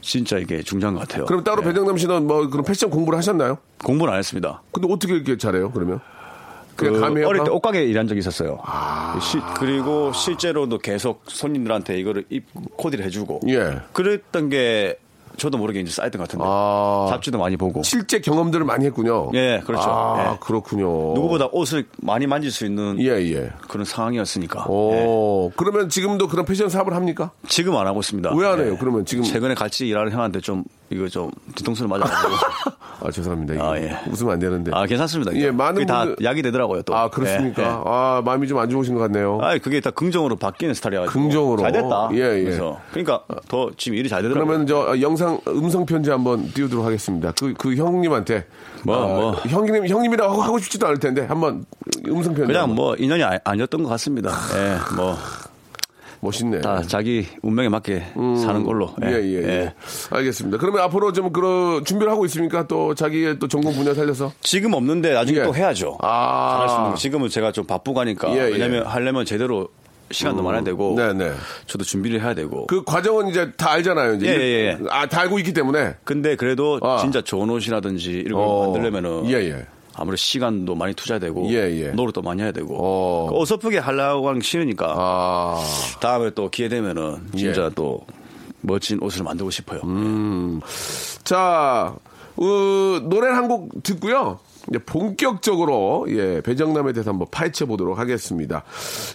진짜 0.00 0.38
이게 0.38 0.62
중요한 0.62 0.94
것 0.94 1.00
같아요. 1.00 1.24
그럼 1.24 1.42
따로 1.42 1.62
예. 1.62 1.66
배정남 1.66 1.96
씨는 1.98 2.26
뭐 2.26 2.48
그런 2.48 2.64
패션 2.64 2.90
공부를 2.90 3.16
하셨나요? 3.18 3.58
공부는 3.84 4.12
안 4.12 4.18
했습니다. 4.20 4.62
근데 4.72 4.88
어떻게 4.92 5.14
이렇게 5.14 5.36
잘해요, 5.36 5.70
그러면? 5.72 6.00
그? 6.76 6.86
어릴 7.02 7.24
때 7.40 7.44
감? 7.46 7.54
옷가게 7.54 7.84
일한 7.84 8.06
적이 8.06 8.18
있었어요. 8.20 8.58
아. 8.62 9.18
시- 9.20 9.40
그리고 9.58 10.12
실제로도 10.12 10.78
계속 10.78 11.22
손님들한테 11.26 11.98
이거를 11.98 12.24
입 12.28 12.44
코디를 12.76 13.04
해주고 13.06 13.40
예. 13.48 13.78
그랬던 13.92 14.50
게 14.50 14.98
저도 15.36 15.58
모르게 15.58 15.80
이제 15.80 15.90
쌓였던 15.90 16.18
것 16.18 16.28
같은데 16.28 16.44
아. 16.46 17.06
잡지도 17.10 17.38
많이 17.38 17.56
보고 17.56 17.82
실제 17.82 18.20
경험들을 18.20 18.64
많이 18.64 18.86
했군요. 18.86 19.30
예, 19.34 19.62
그렇죠. 19.64 19.88
아, 19.88 20.32
예. 20.32 20.38
그렇군요. 20.40 20.86
누구보다 21.14 21.48
옷을 21.52 21.86
많이 22.02 22.26
만질 22.26 22.50
수 22.50 22.64
있는 22.66 22.96
예, 23.00 23.08
예. 23.32 23.50
그런 23.68 23.84
상황이었으니까 23.84 24.66
예. 24.68 24.72
오, 25.06 25.52
그러면 25.56 25.88
지금도 25.88 26.28
그런 26.28 26.44
패션 26.44 26.68
사업을 26.68 26.94
합니까? 26.94 27.30
지금 27.48 27.76
안 27.76 27.86
하고 27.86 28.00
있습니다. 28.00 28.34
왜 28.34 28.46
안 28.46 28.60
해요, 28.60 28.72
예. 28.74 28.76
그러면 28.78 29.04
지금? 29.04 29.24
최근에 29.24 29.54
같이 29.54 29.86
일하는 29.88 30.12
형한테 30.12 30.40
좀 30.40 30.64
이거 30.90 31.08
좀 31.08 31.30
뒤통수를 31.54 31.88
맞아가지고 31.88 32.32
아, 33.06 33.10
죄송합니다. 33.10 33.54
이거 33.54 33.72
아, 33.74 33.78
예. 33.78 33.98
웃으면 34.10 34.32
안 34.34 34.38
되는데. 34.38 34.70
아 34.74 34.86
괜찮습니다. 34.86 35.34
예, 35.36 35.50
많은 35.50 35.74
그게 35.74 35.86
다 35.86 36.04
분들- 36.04 36.22
약이 36.24 36.42
되더라고요 36.42 36.82
또. 36.82 36.96
아, 36.96 37.10
그렇습니까? 37.10 37.62
예, 37.62 37.66
예. 37.66 37.70
아, 37.84 38.22
마음이 38.24 38.46
좀 38.48 38.58
안 38.58 38.70
좋으신 38.70 38.94
것 38.94 39.00
같네요. 39.00 39.38
아, 39.42 39.58
그게 39.58 39.80
다 39.80 39.90
긍정으로 39.90 40.36
바뀌는 40.36 40.72
스타일이라서 40.74 41.10
긍정으로? 41.12 41.60
잘 41.62 41.72
됐다. 41.72 42.08
예, 42.12 42.38
예. 42.38 42.42
그래서 42.44 42.80
그러니까 42.90 43.22
더 43.48 43.70
지금 43.76 43.98
일이 43.98 44.08
잘 44.08 44.22
되더라고요. 44.22 44.46
그러면 44.46 44.66
저 44.66 44.92
아, 44.92 45.00
영상 45.00 45.38
음성 45.48 45.84
편지 45.84 46.10
한번 46.10 46.48
띄우도록 46.52 46.84
하겠습니다. 46.86 47.32
그, 47.38 47.52
그 47.58 47.74
형님한테. 47.74 48.46
뭐, 48.84 48.96
아, 48.96 49.06
뭐. 49.06 49.32
형님, 49.48 49.86
형님이라고 49.88 50.32
하고, 50.32 50.42
하고 50.42 50.58
싶지도 50.60 50.86
않을 50.86 51.00
텐데, 51.00 51.22
한번 51.26 51.64
음성 52.06 52.34
편지. 52.34 52.46
그냥 52.46 52.62
한번. 52.62 52.76
뭐 52.76 52.94
인연이 52.96 53.24
아- 53.24 53.38
아니었던 53.42 53.82
것 53.82 53.88
같습니다. 53.90 54.30
예, 54.54 54.76
뭐. 54.96 55.16
멋있네. 56.20 56.60
다 56.60 56.82
자기 56.82 57.26
운명에 57.42 57.68
맞게 57.68 58.02
사는 58.14 58.62
걸로. 58.64 58.94
예, 59.04 59.08
예, 59.10 59.42
예. 59.42 59.74
알겠습니다. 60.10 60.58
그러면 60.58 60.82
앞으로 60.82 61.12
좀그 61.12 61.82
준비를 61.84 62.12
하고 62.12 62.24
있습니까? 62.26 62.66
또 62.66 62.94
자기의 62.94 63.38
또 63.38 63.48
전공 63.48 63.74
분야 63.74 63.94
살려서? 63.94 64.32
지금 64.40 64.74
없는데 64.74 65.12
나중에 65.12 65.40
예. 65.40 65.42
또 65.44 65.54
해야죠. 65.54 65.98
아. 66.00 66.52
잘할 66.52 66.68
수 66.68 66.74
있는 66.76 66.90
거. 66.90 66.96
지금은 66.96 67.28
제가 67.28 67.52
좀 67.52 67.66
바쁘고 67.66 68.00
하니까. 68.00 68.30
예, 68.32 68.38
예. 68.38 68.42
왜냐면 68.52 68.86
하려면 68.86 69.24
제대로 69.24 69.68
시간도 70.10 70.42
많아야 70.42 70.62
되고. 70.62 70.94
네네. 70.96 71.32
저도 71.66 71.84
준비를 71.84 72.22
해야 72.22 72.34
되고. 72.34 72.66
그 72.66 72.84
과정은 72.84 73.28
이제 73.28 73.50
다 73.56 73.72
알잖아요. 73.72 74.14
이제. 74.14 74.26
예, 74.26 74.32
예, 74.32 74.66
예. 74.68 74.78
아, 74.90 75.06
다 75.06 75.22
알고 75.22 75.38
있기 75.40 75.52
때문에. 75.52 75.94
근데 76.04 76.36
그래도 76.36 76.78
아. 76.82 76.98
진짜 77.00 77.20
좋은 77.20 77.50
옷이라든지 77.50 78.10
이런 78.10 78.38
걸 78.38 78.48
어. 78.48 78.62
만들려면은. 78.64 79.30
예, 79.30 79.34
예. 79.50 79.66
아무래도 79.96 80.16
시간도 80.16 80.74
많이 80.74 80.94
투자해야 80.94 81.18
되고. 81.20 81.48
예, 81.50 81.54
예. 81.80 81.88
노력도 81.90 82.22
많이 82.22 82.42
해야 82.42 82.52
되고. 82.52 82.76
어. 82.78 83.28
그 83.30 83.38
어설프게 83.40 83.78
하려고 83.78 84.28
하는 84.28 84.40
게 84.40 84.46
싫으니까. 84.46 84.94
아. 84.96 85.64
다음에 86.00 86.30
또 86.30 86.48
기회 86.50 86.68
되면은 86.68 87.28
진짜 87.36 87.64
예. 87.64 87.70
또 87.74 88.06
멋진 88.60 88.98
옷을 89.02 89.22
만들고 89.24 89.50
싶어요. 89.50 89.80
음. 89.84 90.60
자, 91.24 91.94
어, 92.36 92.44
노래 93.08 93.28
한 93.28 93.48
곡 93.48 93.82
듣고요. 93.82 94.38
이제 94.68 94.78
본격적으로 94.78 96.06
예 96.08 96.40
배정남에 96.40 96.92
대해서 96.92 97.10
한번 97.10 97.26
파헤쳐 97.30 97.66
보도록 97.66 97.98
하겠습니다. 97.98 98.62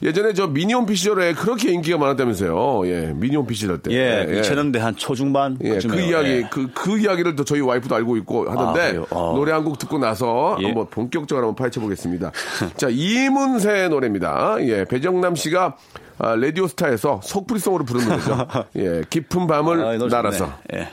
예전에 0.04 0.34
저 0.34 0.48
미니홈피 0.48 0.96
시절에 0.96 1.34
그렇게 1.34 1.72
인기가 1.72 1.98
많았다면서요. 1.98 2.88
예, 2.88 3.14
미니홈피 3.16 3.56
시절 3.56 3.80
때. 3.82 3.92
예, 3.92 4.42
2000년대 4.42 4.78
한 4.80 4.96
초중반. 4.96 5.58
예, 5.64 5.80
그. 5.80 6.00
이야기, 6.02 6.30
예. 6.30 6.50
그, 6.52 6.68
그 6.74 7.00
이야기를 7.00 7.36
또 7.36 7.44
저희 7.46 7.62
와이프도 7.62 7.94
알고 7.96 8.18
있고 8.18 8.50
하던데, 8.50 8.98
아? 8.98 9.06
어. 9.12 9.34
노래 9.36 9.52
한 9.54 9.62
곡 9.62 9.78
듣고 9.78 10.00
나서 10.00 10.58
예. 10.62 10.66
한번 10.66 10.88
본격적으로 10.90 11.48
한번 11.48 11.56
파헤쳐 11.56 11.80
보겠습니다. 11.82 12.32
자, 12.78 12.88
이문세의 12.90 13.90
노래입니다. 13.90 14.56
예, 14.62 14.86
배정남 14.86 15.36
씨가 15.36 15.78
아, 16.18 16.36
라디오 16.36 16.68
스타에서 16.68 17.20
속풀이송으로 17.24 17.86
부른 17.86 18.08
노래죠. 18.08 18.48
예, 18.78 19.02
깊은 19.10 19.48
밤을 19.48 19.84
아, 19.84 19.98
날아서. 20.08 20.52
예. 20.74 20.88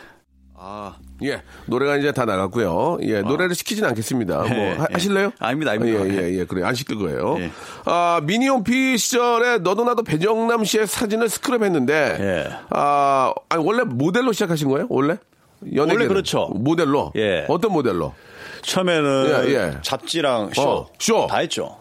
아, 0.55 0.97
예, 1.23 1.43
노래가 1.67 1.97
이제 1.97 2.13
다 2.13 2.25
나갔고요. 2.25 2.99
예, 3.03 3.23
노래를 3.23 3.55
시키진 3.55 3.85
않겠습니다. 3.85 4.39
뭐, 4.39 4.51
예, 4.51 4.73
하, 4.73 4.87
예. 4.95 4.99
실래요 4.99 5.33
아닙니다, 5.39 5.73
아닙니다. 5.73 6.07
예, 6.09 6.29
예, 6.29 6.39
예, 6.39 6.45
그래. 6.45 6.65
안 6.65 6.75
시킬 6.75 6.97
거예요. 6.99 7.37
예. 7.41 7.51
아, 7.85 8.21
미니홈피 8.23 8.97
시절에 8.99 9.59
너도 9.59 9.85
나도 9.85 10.03
배정남 10.03 10.65
씨의 10.65 10.87
사진을 10.87 11.29
스크랩 11.29 11.65
했는데, 11.65 12.17
예. 12.21 12.57
아, 12.71 13.33
아니, 13.49 13.65
원래 13.65 13.83
모델로 13.85 14.33
시작하신 14.33 14.69
거예요? 14.69 14.87
원래? 14.91 15.17
연예계는? 15.65 15.91
원래 15.95 16.07
그렇죠. 16.09 16.51
모델로? 16.55 17.13
예. 17.17 17.45
어떤 17.49 17.73
모델로? 17.73 18.15
처음에는 18.63 19.47
예, 19.47 19.55
예. 19.55 19.79
잡지랑 19.83 20.51
쇼, 20.55 20.63
어, 20.63 20.87
쇼. 20.99 21.27
다 21.29 21.39
했죠. 21.39 21.77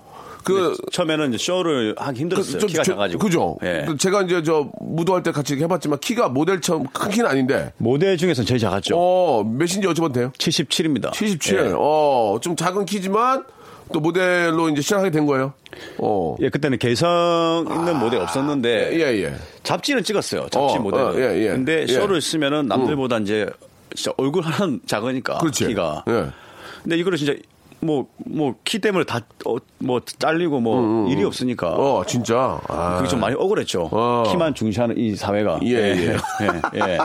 그- 0.54 0.76
처음에는 0.92 1.34
이제 1.34 1.38
쇼를 1.44 1.96
하기 1.98 2.20
힘들었어요. 2.22 2.60
좀 2.60 2.70
키가 2.70 2.84
제- 2.84 2.92
작아지고. 2.92 3.20
그죠? 3.20 3.58
예. 3.64 3.86
그 3.88 3.98
제가 3.98 4.24
이제 4.24 4.42
저 4.44 4.70
무도할 4.82 5.24
때 5.24 5.32
같이 5.32 5.56
해봤지만 5.56 6.00
키가 6.00 6.30
모델처럼 6.30 6.88
큰 6.94 7.10
키는 7.12 7.26
아닌데. 7.30 7.72
모델 7.78 8.18
중에서 8.18 8.44
제일 8.44 8.60
작았죠. 8.60 8.96
어, 8.98 9.44
몇인지 9.44 9.82
여쭤봐도 9.82 10.14
돼요? 10.14 10.32
77입니다. 10.38 11.12
77. 11.14 11.74
어, 11.78 12.38
좀 12.42 12.56
작은 12.56 12.86
키지만 12.86 13.44
또 13.94 14.00
모델로 14.02 14.70
이제 14.70 14.82
시작하게 14.82 15.12
된 15.12 15.26
거예요. 15.26 15.54
어. 16.00 16.36
예, 16.42 16.50
그때는 16.50 16.78
개성 16.78 17.66
있는 17.70 17.98
모델 18.00 18.20
없었는데 18.22 18.94
예, 19.00 19.24
예. 19.24 19.34
잡지는 19.64 20.04
찍었어요. 20.04 20.42
잡지 20.50 20.78
어, 20.78 20.80
모델. 20.82 21.00
어, 21.02 21.14
예, 21.16 21.46
예. 21.46 21.50
근데 21.50 21.84
예. 21.84 21.88
쇼를 21.94 22.20
쓰면은 22.22 22.68
남들보다 22.68 23.20
이제 23.20 23.46
진짜 23.96 24.12
얼굴 24.18 24.44
하나는 24.44 24.82
작으니까 24.86 25.38
그렇지. 25.38 25.68
키가. 25.68 26.04
예. 26.10 26.26
근데 26.84 26.98
이거를 26.98 27.18
진짜 27.18 27.34
뭐 27.80 28.08
뭐 28.26 28.54
키 28.64 28.80
때문에 28.80 29.06
다뭐 29.06 30.02
잘리고 30.20 30.60
뭐 30.60 31.08
일이 31.10 31.24
없으니까 31.24 31.70
어, 31.70 32.04
진짜. 32.06 32.60
아. 32.68 32.96
그게 32.98 33.08
좀 33.08 33.20
많이 33.20 33.36
억울했죠. 33.36 33.90
어. 33.92 34.24
키만 34.28 34.54
중시하는 34.56 34.98
이 34.98 35.16
사회가. 35.16 35.60
예, 35.64 35.70
예. 35.76 36.08
예, 36.08 36.18
예. 36.76 36.98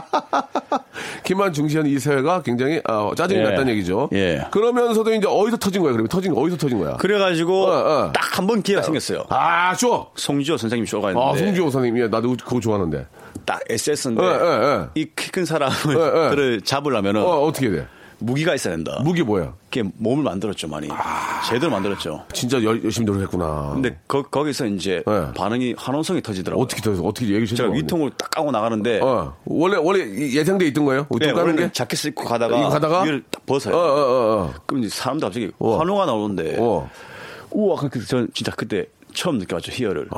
키만 1.25 1.53
중시하는 1.53 1.91
이 1.91 1.99
사회가 1.99 2.43
굉장히 2.43 2.81
아, 2.85 3.11
짜증이 3.17 3.41
예. 3.41 3.45
났다는 3.45 3.69
얘기죠. 3.73 4.09
예. 4.13 4.47
그러면서도 4.51 5.15
이제 5.15 5.27
어디서 5.29 5.57
터진 5.59 5.83
거예요? 5.83 5.93
그러면 5.95 6.09
터진 6.09 6.35
거 6.35 6.41
어디서 6.41 6.57
터진 6.57 6.79
거야? 6.79 6.97
그래가지고 6.97 7.67
어, 7.67 7.71
어. 8.07 8.13
딱한 8.13 8.47
번 8.47 8.63
기회가 8.63 8.83
생겼어요. 8.83 9.25
아, 9.29 9.75
쇼. 9.75 10.07
송지호 10.17 10.57
선생님 10.57 10.87
쇼가 10.87 11.11
있는데 11.11 11.29
아, 11.31 11.37
송지호 11.37 11.71
선생님. 11.71 12.03
예, 12.03 12.09
나도 12.09 12.37
그거 12.45 12.61
좋아하는데. 12.61 13.07
딱 13.45 13.61
SS인데 13.69 14.23
예, 14.23 14.29
예, 14.29 14.33
예. 14.35 14.87
이키 14.95 15.31
큰 15.33 15.45
사람을 15.45 15.75
예, 15.97 16.27
예. 16.27 16.31
들을 16.31 16.61
잡으려면은 16.63 17.23
어, 17.23 17.43
어떻게 17.43 17.71
돼? 17.71 17.87
무기가 18.23 18.55
있어야 18.55 18.75
된다. 18.75 19.01
무기 19.03 19.23
뭐야? 19.23 19.55
그게 19.71 19.89
몸을 19.99 20.23
만들었죠 20.25 20.69
많이. 20.69 20.89
제대로 21.49 21.71
만들었죠. 21.73 22.25
진짜 22.33 22.63
열, 22.63 22.83
열심히 22.85 23.07
노력했구나. 23.07 23.71
근데 23.75 23.99
거, 24.07 24.23
거기서 24.23 24.67
이제 24.67 25.03
네. 25.07 25.33
반응이 25.35 25.75
환원성이 25.77 26.23
터지더라고요. 26.23 26.63
어떻게 26.63 26.81
터졌어? 26.83 27.03
어떻게 27.03 27.29
얘기 27.29 27.47
좀 27.47 27.57
제가. 27.57 27.71
위통을 27.71 28.11
딱 28.17 28.31
까고 28.31 28.51
나가는데 28.51 29.01
어. 29.03 29.37
원래, 29.45 29.77
원래 29.77 30.07
예상돼 30.09 30.67
있던 30.69 30.85
거예요? 30.85 31.07
네, 31.19 31.27
네, 31.27 31.33
까는 31.33 31.57
게? 31.57 31.73
자켓 31.73 32.05
입고 32.07 32.25
가다가, 32.25 32.69
가다가? 32.69 33.03
위를 33.03 33.23
딱 33.31 33.45
벗어요. 33.47 33.75
어, 33.75 33.79
어, 33.79 33.83
어, 33.83 34.45
어. 34.45 34.55
그럼 34.67 34.85
이제 34.85 34.95
사람들 34.95 35.27
갑자기 35.27 35.51
어. 35.59 35.79
환호가 35.79 36.07
나오는데 36.07 36.57
어. 36.59 36.89
우와 37.51 37.77
그전 37.77 38.29
진짜 38.35 38.53
그때 38.53 38.87
처음 39.15 39.39
느껴봤죠 39.39 39.73
희열을. 39.73 40.09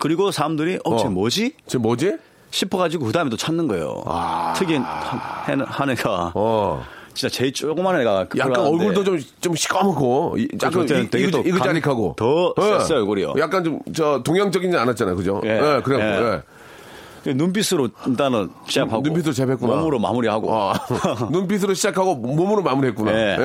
그리고 0.00 0.30
사람들이 0.30 0.78
어, 0.84 0.96
쟤 0.96 1.04
아. 1.04 1.06
어. 1.08 1.10
뭐지? 1.10 1.52
지금 1.66 1.82
뭐지? 1.82 2.16
싶어가지고 2.50 3.06
그 3.06 3.12
다음에 3.12 3.30
또 3.30 3.36
찾는 3.36 3.68
거예요. 3.68 4.02
특이한 4.56 4.82
한, 4.82 5.60
한 5.62 5.90
애가 5.90 6.32
어. 6.34 6.84
진짜 7.14 7.34
제일 7.34 7.52
조그만 7.52 8.00
애가 8.00 8.26
약간 8.36 8.64
얼굴도 8.66 9.02
좀, 9.02 9.18
좀 9.40 9.54
시꺼멓고, 9.56 10.36
이- 10.38 10.48
약간 10.62 10.82
그때는 10.82 11.04
이- 11.06 11.10
되게 11.10 11.26
이글- 11.26 11.32
또 11.32 11.40
이글자릭하고. 11.40 12.14
더 12.16 12.54
예. 12.60 12.78
셌어요, 12.78 13.00
얼굴이요. 13.00 13.34
약간 13.38 13.64
좀, 13.64 13.80
저, 13.92 14.22
동양적이지 14.24 14.76
않았잖아요. 14.76 15.16
그죠? 15.16 15.40
예. 15.44 15.48
예, 15.48 15.80
그래. 15.82 15.98
예. 16.00 16.42
예. 17.26 17.32
눈빛으로 17.34 17.88
일단은 18.06 18.48
시작하고 18.68 19.02
눈빛으로 19.02 19.32
제압했구나. 19.34 19.74
몸으로 19.74 19.98
마무리하고 19.98 20.54
아, 20.54 20.74
눈빛으로 21.32 21.74
시작하고 21.74 22.14
몸으로 22.14 22.62
마무리했구나. 22.62 23.12
예. 23.12 23.16
예. 23.32 23.36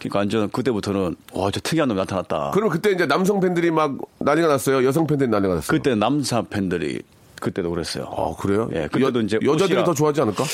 그러니까 0.00 0.18
완전 0.18 0.50
그때부터는 0.50 1.14
와 1.32 1.50
저 1.52 1.60
특이한 1.60 1.86
놈 1.88 1.96
나타났다. 1.96 2.50
그럼 2.52 2.68
그때 2.70 2.90
이제 2.90 3.06
남성 3.06 3.38
팬들이 3.38 3.70
막 3.70 3.92
난리가 4.18 4.48
났어요. 4.48 4.84
여성 4.84 5.06
팬들이 5.06 5.30
난리가 5.30 5.54
났어요. 5.54 5.68
그때 5.70 5.94
남자 5.94 6.42
팬들이 6.42 7.00
그때도 7.42 7.70
그랬어요. 7.70 8.04
아, 8.16 8.34
그래요? 8.40 8.70
예, 8.74 8.88
그때도 8.90 9.18
여, 9.18 9.22
이제 9.22 9.38
여자들이 9.44 9.80
옷이랑- 9.80 9.84
더 9.84 9.92
좋아하지 9.94 10.20
않을까? 10.22 10.44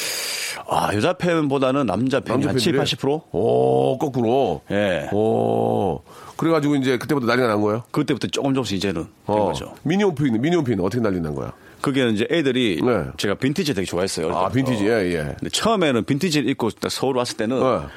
아 0.70 0.90
여자 0.94 1.12
팬보다는 1.12 1.86
남자 1.86 2.18
팬이 2.20 2.44
한 2.46 2.56
7, 2.58 2.72
80%? 2.78 3.22
오, 3.32 3.96
거꾸로. 3.98 4.62
예. 4.70 5.08
오. 5.12 6.00
그래가지고 6.36 6.76
이제 6.76 6.98
그때부터 6.98 7.26
난리가 7.26 7.46
난 7.48 7.60
거예요? 7.60 7.84
그때부터 7.90 8.26
조금 8.28 8.54
조금씩 8.54 8.78
이제는 8.78 9.02
된 9.02 9.10
어. 9.26 9.44
거죠. 9.46 9.74
미니홈피는, 9.82 10.40
미니홈피는 10.40 10.84
어떻게 10.84 11.02
난리 11.02 11.20
난 11.20 11.34
거야? 11.34 11.52
그게 11.80 12.08
이제 12.08 12.26
애들이 12.30 12.80
네. 12.82 13.04
제가 13.16 13.34
빈티지 13.34 13.72
되게 13.74 13.84
좋아했어요. 13.86 14.34
아, 14.36 14.48
빈티지. 14.48 14.84
예, 14.86 14.90
예. 15.12 15.18
근데 15.38 15.48
처음에는 15.50 16.04
빈티지를 16.04 16.48
입고 16.50 16.70
딱 16.70 16.90
서울 16.90 17.16
왔을 17.16 17.36
때는 17.36 17.62
어. 17.62 17.88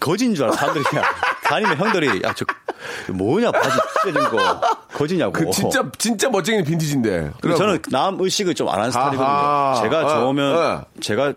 거진 0.00 0.34
줄 0.34 0.44
알아. 0.46 0.52
사람들이 0.54 0.84
그냥 0.84 1.04
다니면 1.44 1.76
형들이 1.76 2.22
야 2.24 2.32
저 2.34 2.44
뭐냐 3.12 3.50
바지 3.52 3.68
찢어진 4.04 4.30
거 4.30 4.60
거지냐고. 4.92 5.32
그 5.32 5.50
진짜, 5.50 5.82
진짜 5.98 6.28
멋쟁이 6.28 6.62
빈티지인데. 6.64 7.32
그래갖고- 7.40 7.56
저는 7.58 7.82
남 7.90 8.16
의식을 8.20 8.54
좀 8.54 8.68
안 8.68 8.78
하는 8.78 8.90
스타일이거든요. 8.90 9.26
아하. 9.28 9.80
제가 9.82 9.98
아, 10.00 10.20
좋으면 10.20 10.56
아. 10.58 10.84
제가 11.00 11.34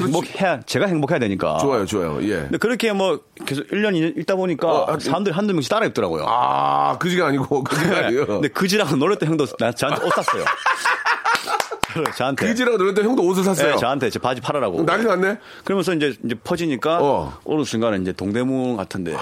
행복해야 0.00 0.60
제가 0.60 0.86
행복해야 0.86 1.18
되니까. 1.18 1.58
좋아요, 1.58 1.84
좋아요. 1.86 2.18
예. 2.22 2.36
근데 2.42 2.58
그렇게 2.58 2.92
뭐 2.92 3.18
계속 3.44 3.66
1년 3.68 3.92
2년 3.94 4.16
읽다 4.18 4.36
보니까 4.36 4.68
어, 4.70 4.92
아, 4.92 4.98
사람들이 4.98 5.34
한두 5.34 5.52
명씩 5.54 5.68
따라 5.70 5.86
입더라고요. 5.86 6.24
아, 6.28 6.96
그지가 6.98 7.26
아니고, 7.26 7.64
그지가 7.64 7.96
아니에요. 8.06 8.26
근데 8.26 8.48
그지라고 8.48 8.94
놀랬던 8.96 9.28
형도 9.28 9.46
나 9.58 9.72
저한테 9.72 10.06
옷 10.06 10.10
샀어요. 10.14 10.44
저한테. 12.16 12.46
그지라고 12.46 12.76
노랬던 12.78 13.04
형도 13.04 13.22
옷을 13.24 13.42
샀어요. 13.42 13.72
네, 13.72 13.76
저한테 13.76 14.10
제 14.10 14.18
바지 14.18 14.40
팔아라고. 14.40 14.84
난리 14.84 15.04
났네? 15.04 15.38
그러면서 15.64 15.92
이제 15.94 16.14
이제 16.24 16.34
퍼지니까 16.44 16.98
어. 17.00 17.32
아. 17.34 17.40
어느 17.44 17.64
순간에 17.64 17.96
이제 17.96 18.12
동대문 18.12 18.76
같은데 18.76 19.16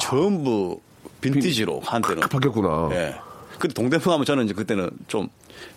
전부 0.00 0.78
빈티지로 1.22 1.80
한때는. 1.84 2.20
바뀌었구나. 2.28 2.88
예. 2.92 3.14
근데 3.58 3.72
동대문 3.74 4.06
하면 4.12 4.24
저는 4.24 4.44
이제 4.44 4.54
그때는 4.54 4.90
좀 5.06 5.28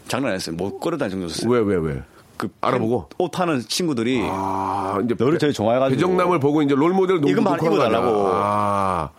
장난 0.08 0.30
아니었어요. 0.32 0.56
못 0.56 0.80
걸어다닐 0.80 1.12
정도였어요. 1.12 1.50
왜, 1.50 1.60
왜, 1.60 1.76
왜? 1.76 2.02
그 2.38 2.50
알아보고? 2.60 3.10
옷 3.20 3.32
파는 3.32 3.62
친구들이 3.62 4.20
아, 4.30 5.00
이제. 5.06 5.16
너를 5.18 5.38
되게 5.38 5.54
좋아해가지고 5.54 5.96
배정남을 5.96 6.40
보고 6.40 6.62
이제 6.62 6.74
롤 6.76 6.92
모델 6.94 7.18
이것만 7.26 7.54
놓고 7.54 7.66
하는 7.66 7.78
거 7.78 7.84
아니야? 7.86 7.98
입어달라고. 8.00 8.30
아. 8.34 9.10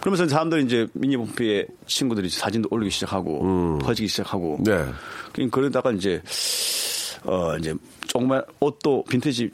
그러면서 0.00 0.26
사람들이 0.28 0.64
이제 0.64 0.86
미니홈피에 0.94 1.66
친구들이 1.86 2.28
사진도 2.30 2.68
올리기 2.72 2.90
시작하고 2.90 3.78
퍼지기 3.82 4.08
시작하고 4.08 4.56
음. 4.58 4.64
네. 4.64 4.84
그- 5.32 5.48
그러다가 5.50 5.92
이제 5.92 6.22
어 7.24 7.54
이제 7.58 7.74
정말 8.08 8.44
옷도 8.60 9.04
빈티지 9.08 9.50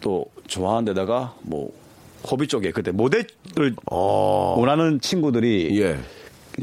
또 0.00 0.24
좋아하는 0.48 0.86
데다가 0.86 1.34
뭐 1.42 1.70
호비 2.28 2.48
쪽에 2.48 2.70
그때 2.70 2.90
모델을 2.90 3.74
원하는 3.86 5.00
친구들이 5.00 5.68
어. 5.72 5.82
예. 5.84 5.98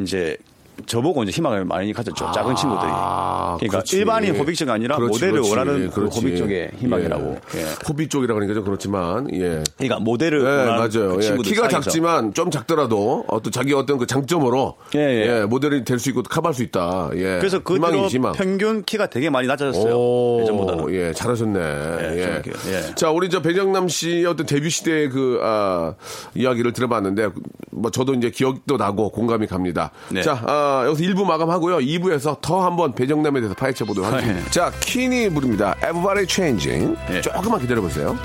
이제 0.01 0.37
저보고 0.85 1.23
이제 1.23 1.31
희망을 1.31 1.65
많이 1.65 1.91
가졌죠. 1.91 2.31
작은 2.33 2.55
친구들이. 2.55 2.89
아, 2.93 3.55
그러니까 3.57 3.77
그렇지. 3.79 3.97
일반인 3.97 4.35
호비 4.35 4.55
쪽이 4.55 4.69
아니라 4.71 4.95
그렇지, 4.97 5.11
모델을 5.11 5.31
그렇지. 5.33 5.49
원하는 5.49 5.89
그 5.89 5.95
그렇지. 5.95 6.19
호비 6.19 6.37
쪽의 6.37 6.71
희망이라고. 6.79 7.37
예. 7.55 7.59
예. 7.61 7.65
호비 7.87 8.07
쪽이라 8.09 8.33
그러니까 8.33 8.53
좀 8.55 8.63
그렇지만, 8.63 9.27
예. 9.33 9.63
그러니까 9.77 9.99
모델을 9.99 10.43
네, 10.43 10.49
원하는 10.49 10.75
맞아요. 10.77 11.09
그 11.13 11.17
예, 11.17 11.21
친구들 11.21 11.51
키가 11.51 11.69
사이에서. 11.69 11.81
작지만 11.81 12.33
좀 12.33 12.51
작더라도 12.51 13.25
어떤 13.27 13.51
자기 13.51 13.73
어떤 13.73 13.97
그 13.97 14.05
장점으로 14.05 14.75
예, 14.95 14.99
예. 15.41 15.45
모델이 15.45 15.83
될 15.83 15.97
수 15.99 16.09
있고 16.09 16.21
커버할 16.23 16.53
수 16.53 16.61
있다. 16.61 17.09
예. 17.15 17.39
그래서 17.39 17.59
그 17.59 17.75
희망이 17.75 17.95
뒤로 17.95 18.07
희망. 18.07 18.31
평균 18.33 18.83
키가 18.83 19.07
되게 19.07 19.29
많이 19.31 19.47
낮아졌어요. 19.47 19.93
오, 19.95 20.39
예전보다는. 20.43 20.93
예, 20.93 21.11
잘하셨네. 21.13 21.59
예. 21.59 22.41
예. 22.67 22.95
자, 22.95 23.09
우리 23.09 23.29
저 23.31 23.41
배정남 23.41 23.87
씨의 23.87 24.25
어떤 24.27 24.45
데뷔 24.45 24.69
시대의 24.69 25.09
그, 25.09 25.39
아, 25.41 25.95
이야기를 26.35 26.73
들어봤는데, 26.73 27.29
뭐 27.71 27.89
저도 27.89 28.13
이제 28.13 28.29
기억도 28.29 28.77
나고 28.77 29.09
공감이 29.09 29.47
갑니다. 29.47 29.91
네. 30.09 30.21
자, 30.21 30.39
아, 30.45 30.66
여기서 30.87 31.09
1부 31.11 31.25
마감하고요. 31.25 31.77
2부에서 31.77 32.39
더 32.41 32.65
한번 32.65 32.93
배정남에 32.93 33.39
대해서 33.39 33.55
파헤쳐 33.55 33.85
보도록 33.85 34.11
하겠습니다. 34.11 34.43
네. 34.43 34.51
자, 34.51 34.71
키니 34.81 35.29
부릅니다. 35.29 35.75
Everybody 35.77 36.25
Changing. 36.27 36.97
예. 37.11 37.21
조금만 37.21 37.59
기다려 37.61 37.81
보세요. 37.81 38.17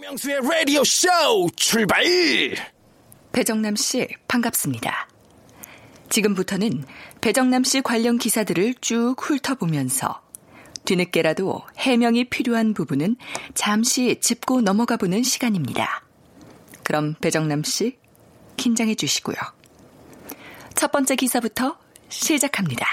명수의 0.00 0.40
라디오 0.42 0.82
쇼 0.84 1.08
출발! 1.56 2.04
배정남 3.32 3.76
씨, 3.76 4.08
반갑습니다. 4.28 5.08
지금부터는 6.08 6.84
배정남 7.20 7.64
씨 7.64 7.82
관련 7.82 8.16
기사들을 8.18 8.74
쭉 8.80 9.16
훑어보면서 9.18 10.25
뒤늦게라도 10.86 11.60
해명이 11.76 12.30
필요한 12.30 12.72
부분은 12.72 13.16
잠시 13.54 14.18
짚고 14.20 14.62
넘어가 14.62 14.96
보는 14.96 15.22
시간입니다. 15.22 16.02
그럼 16.82 17.14
배정남 17.20 17.62
씨, 17.64 17.98
긴장해 18.56 18.94
주시고요. 18.94 19.36
첫 20.74 20.90
번째 20.92 21.16
기사부터 21.16 21.76
시작합니다. 22.08 22.86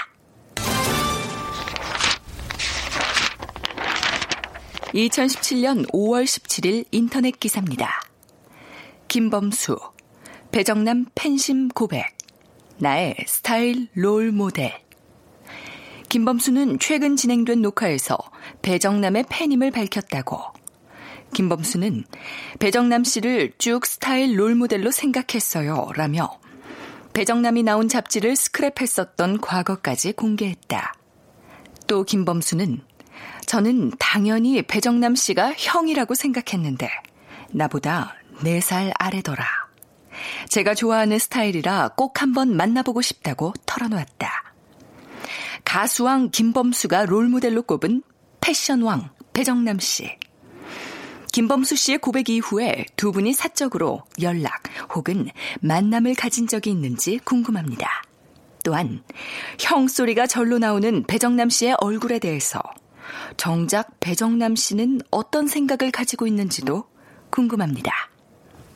(2017년 4.92 5.90
5월 5.90 6.24
17일) 6.24 6.84
인터넷 6.90 7.38
기사입니다. 7.40 8.00
김범수, 9.08 9.76
배정남 10.52 11.06
팬심 11.14 11.68
고백, 11.68 12.16
나의 12.78 13.16
스타일 13.26 13.88
롤 13.94 14.30
모델. 14.32 14.83
김범수는 16.14 16.78
최근 16.78 17.16
진행된 17.16 17.60
녹화에서 17.60 18.16
배정남의 18.62 19.24
팬임을 19.28 19.72
밝혔다고. 19.72 20.40
김범수는 21.34 22.04
배정남 22.60 23.02
씨를 23.02 23.52
쭉 23.58 23.84
스타일 23.84 24.38
롤 24.38 24.54
모델로 24.54 24.92
생각했어요. 24.92 25.88
라며 25.96 26.38
배정남이 27.14 27.64
나온 27.64 27.88
잡지를 27.88 28.34
스크랩했었던 28.34 29.40
과거까지 29.40 30.12
공개했다. 30.12 30.94
또 31.88 32.04
김범수는 32.04 32.80
저는 33.46 33.90
당연히 33.98 34.62
배정남 34.62 35.16
씨가 35.16 35.54
형이라고 35.56 36.14
생각했는데 36.14 36.90
나보다 37.50 38.14
4살 38.38 38.92
아래더라. 39.00 39.44
제가 40.48 40.76
좋아하는 40.76 41.18
스타일이라 41.18 41.94
꼭 41.96 42.22
한번 42.22 42.56
만나보고 42.56 43.02
싶다고 43.02 43.52
털어놓았다. 43.66 44.53
가수왕 45.64 46.30
김범수가 46.30 47.06
롤모델로 47.06 47.62
꼽은 47.62 48.02
패션왕 48.40 49.10
배정남 49.32 49.78
씨. 49.78 50.10
김범수 51.32 51.74
씨의 51.74 51.98
고백 51.98 52.28
이후에 52.28 52.86
두 52.94 53.10
분이 53.10 53.32
사적으로 53.32 54.04
연락 54.22 54.62
혹은 54.94 55.28
만남을 55.60 56.14
가진 56.14 56.46
적이 56.46 56.70
있는지 56.70 57.18
궁금합니다. 57.24 57.88
또한 58.62 59.02
형 59.58 59.88
소리가 59.88 60.28
절로 60.28 60.58
나오는 60.58 61.02
배정남 61.04 61.50
씨의 61.50 61.76
얼굴에 61.80 62.20
대해서 62.20 62.60
정작 63.36 63.98
배정남 63.98 64.54
씨는 64.54 65.00
어떤 65.10 65.48
생각을 65.48 65.90
가지고 65.90 66.26
있는지도 66.26 66.84
궁금합니다. 67.30 67.92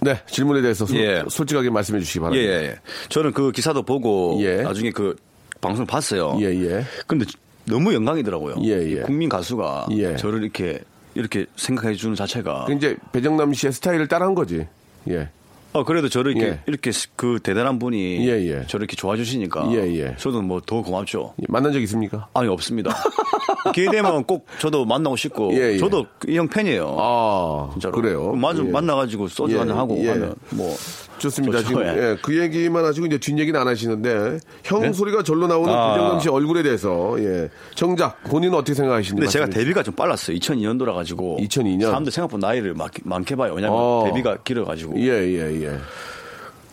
네, 0.01 0.20
질문에 0.27 0.61
대해서 0.61 0.87
솔, 0.87 0.98
예. 0.98 1.22
솔직하게 1.29 1.70
말씀해 1.70 2.01
주시기 2.01 2.18
예, 2.18 2.22
바랍니다. 2.22 2.53
예, 2.53 2.64
예. 2.66 2.77
저는 3.09 3.33
그 3.33 3.53
기사도 3.53 3.83
보고 3.83 4.38
예. 4.40 4.62
나중에 4.62 4.90
그 4.90 5.16
방송을 5.61 5.87
봤어요. 5.87 6.37
예, 6.40 6.47
예. 6.47 6.85
근데 7.07 7.25
너무 7.64 7.92
영광이더라고요. 7.94 8.57
예, 8.64 8.97
예. 8.97 9.01
국민 9.03 9.29
가수가 9.29 9.88
예. 9.92 10.16
저를 10.16 10.42
이렇게 10.42 10.81
이렇게 11.14 11.47
생각해 11.57 11.94
주는 11.94 12.14
자체가 12.14 12.64
그 12.66 12.73
이제 12.75 12.97
배정남 13.12 13.53
씨의 13.53 13.73
스타일을 13.73 14.09
따라한 14.09 14.35
거지. 14.35 14.66
예. 15.11 15.29
어 15.75 15.85
그래도 15.85 16.09
저를 16.09 16.33
이렇게 16.35 16.53
예. 16.53 16.61
이렇게 16.66 16.90
그 17.14 17.38
대단한 17.42 17.79
분이 17.79 18.27
예, 18.27 18.33
예. 18.47 18.66
저를 18.68 18.85
이렇게 18.85 18.97
좋아해 18.97 19.18
주시니까 19.18 19.68
예, 19.73 19.77
예. 19.99 20.16
저도 20.16 20.40
뭐 20.40 20.61
더 20.64 20.81
고맙죠. 20.81 21.35
예, 21.42 21.44
만난 21.49 21.73
적 21.73 21.81
있습니까? 21.83 22.27
아니 22.33 22.49
없습니다. 22.49 22.94
기회 23.75 23.90
되면 23.90 24.25
꼭 24.25 24.47
저도 24.61 24.87
만나고 24.87 25.16
싶고 25.16 25.53
예, 25.55 25.75
예. 25.75 25.79
저도 25.79 26.07
이 26.27 26.37
형 26.38 26.49
팬이에요. 26.49 26.97
아, 26.99 27.68
진짜로. 27.73 27.94
그래요. 28.01 28.33
예. 28.35 28.62
만나가지고 28.71 29.29
소주 29.29 29.57
예, 29.57 29.59
한잔 29.59 29.77
하고 29.77 29.99
예. 30.03 30.09
하면 30.11 30.35
뭐 30.51 30.75
좋습니다. 31.18 31.59
좋죠, 31.59 31.68
지금 31.68 31.83
예. 31.83 31.88
예, 31.88 32.16
그 32.22 32.38
얘기만 32.38 32.85
하시고 32.85 33.07
이제 33.07 33.18
뒷 33.18 33.38
얘기는 33.38 33.59
안 33.59 33.66
하시는데 33.68 34.38
형 34.64 34.81
네? 34.81 34.92
소리가 34.92 35.22
절로 35.22 35.46
나오는 35.46 35.72
아. 35.72 35.92
배정남 35.92 36.20
씨 36.20 36.28
얼굴에 36.28 36.62
대해서 36.62 37.16
예. 37.18 37.48
정작 37.74 38.22
본인은 38.24 38.57
어떻게 38.57 38.74
생각하시는지 38.74 39.20
근데 39.20 39.31
제가 39.31 39.46
데뷔가 39.46 39.83
좀 39.83 39.94
빨랐어요. 39.94 40.37
2002년도라 40.38 40.94
가지고 40.94 41.38
2002년? 41.40 41.87
사람들 41.87 42.12
생각보다 42.12 42.46
나이를 42.48 42.74
막 42.74 42.90
많게 43.04 43.37
봐요. 43.37 43.52
왜냐면 43.54 43.76
어. 43.78 44.04
데뷔가 44.07 44.38
길어 44.44 44.64
가지고. 44.64 44.94
주세요. 44.94 45.12
예, 45.12 45.26
예, 45.28 45.62
예. 45.64 45.78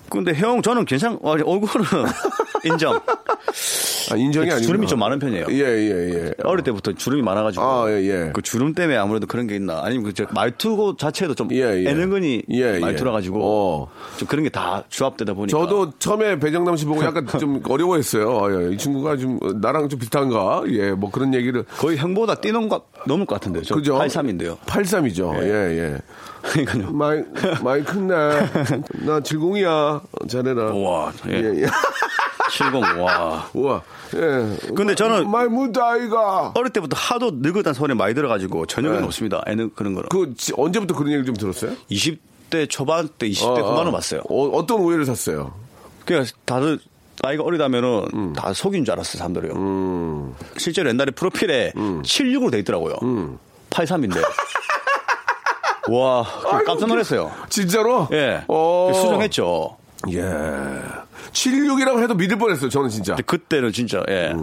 근데 0.09 0.33
형 0.33 0.61
저는 0.61 0.85
괜찮. 0.85 1.19
아, 1.23 1.29
얼굴은 1.31 1.85
인정. 2.65 2.99
아, 4.11 4.15
인정이 4.15 4.49
아니고 4.51 4.65
주름이 4.65 4.87
좀 4.87 4.99
많은 4.99 5.17
편이에요. 5.19 5.45
예, 5.49 5.55
예, 5.55 6.13
예. 6.27 6.31
어릴 6.43 6.63
때부터 6.63 6.93
주름이 6.93 7.21
많아가지고 7.23 7.63
아, 7.63 7.89
예, 7.91 7.95
예. 8.03 8.31
그 8.33 8.41
주름 8.41 8.73
때문에 8.73 8.97
아무래도 8.97 9.25
그런 9.27 9.47
게 9.47 9.55
있나 9.55 9.81
아니면 9.83 10.03
그저 10.05 10.25
말투 10.31 10.95
자체도 10.97 11.33
좀 11.35 11.49
예, 11.51 11.83
예. 11.83 11.89
애늙은이 11.89 12.43
예, 12.51 12.75
예. 12.75 12.79
말투라 12.79 13.11
가지고 13.11 13.39
어. 13.43 13.87
좀 14.17 14.27
그런 14.27 14.43
게 14.43 14.49
다 14.49 14.83
조합되다 14.89 15.33
보니까 15.33 15.57
저도 15.57 15.91
처음에 15.99 16.39
배정남 16.39 16.77
씨 16.77 16.85
보고 16.85 17.03
약간 17.03 17.27
좀 17.39 17.61
어려워했어요. 17.67 18.39
아, 18.39 18.49
예, 18.53 18.73
이 18.73 18.77
친구가 18.77 19.17
좀 19.17 19.39
나랑 19.59 19.89
좀 19.89 19.99
비슷한가? 19.99 20.63
예, 20.69 20.91
뭐 20.91 21.09
그런 21.11 21.33
얘기를. 21.33 21.65
거의 21.77 21.97
형보다 21.97 22.35
뛰는 22.35 22.69
것 22.69 22.83
넘을 23.05 23.25
것 23.25 23.35
같은데요. 23.35 23.63
저 23.63 23.75
그죠? 23.75 23.97
83인데요. 23.97 24.57
83이죠. 24.59 25.35
예, 25.43 25.49
예. 25.79 25.97
그러니까요. 26.41 26.91
마이, 26.91 27.23
마이 27.63 27.83
큰나. 27.83 28.47
나 29.05 29.19
질공이야. 29.21 30.01
잘해라. 30.27 30.73
와, 30.73 31.11
예. 31.27 31.33
예, 31.33 31.61
예. 31.63 31.65
70. 32.51 32.75
와. 33.01 33.49
우와. 33.53 33.81
예. 34.15 34.73
근데 34.75 34.93
저는 34.95 35.29
마이 35.29 35.47
무다이가. 35.47 36.53
어릴 36.55 36.71
때부터 36.71 36.95
하도 36.95 37.31
늙었다는 37.33 37.73
소리 37.73 37.93
많이 37.95 38.13
들어가지고 38.13 38.65
전혀 38.67 38.91
네. 38.91 39.03
없습니다. 39.03 39.43
애는 39.47 39.71
그런 39.75 39.93
거는. 39.95 40.09
그, 40.09 40.33
지- 40.37 40.53
언제부터 40.55 40.93
그런 40.95 41.07
얘기를 41.09 41.25
좀 41.25 41.35
들었어요? 41.35 41.75
20대 41.89 42.69
초반 42.69 43.09
때 43.17 43.27
20대 43.29 43.61
후반을 43.61 43.91
봤어요. 43.91 44.21
어, 44.29 44.47
어떤 44.49 44.79
오해를 44.81 45.05
샀어요? 45.05 45.53
그러니까 46.05 46.31
다들 46.45 46.79
나이가 47.21 47.43
어리다면은 47.43 48.05
음. 48.13 48.33
다 48.33 48.53
속인 48.53 48.85
줄 48.85 48.93
알았어요, 48.93 49.17
사람들이요. 49.19 50.35
실제로 50.57 50.89
옛날에 50.89 51.11
프로필에 51.11 51.73
음. 51.75 52.01
76으로 52.01 52.51
돼 52.51 52.59
있더라고요. 52.59 52.95
83인데. 53.69 54.21
와, 55.89 56.23
깜짝 56.65 56.87
놀랐어요. 56.87 57.31
진짜로? 57.49 58.07
예. 58.11 58.43
어. 58.47 58.91
수정했죠. 58.93 59.77
예. 60.11 60.21
76이라고 61.31 62.01
해도 62.01 62.15
믿을 62.15 62.37
뻔했어요, 62.37 62.69
저는 62.69 62.89
진짜. 62.89 63.15
그때는 63.15 63.71
진짜, 63.71 64.03
예. 64.09 64.33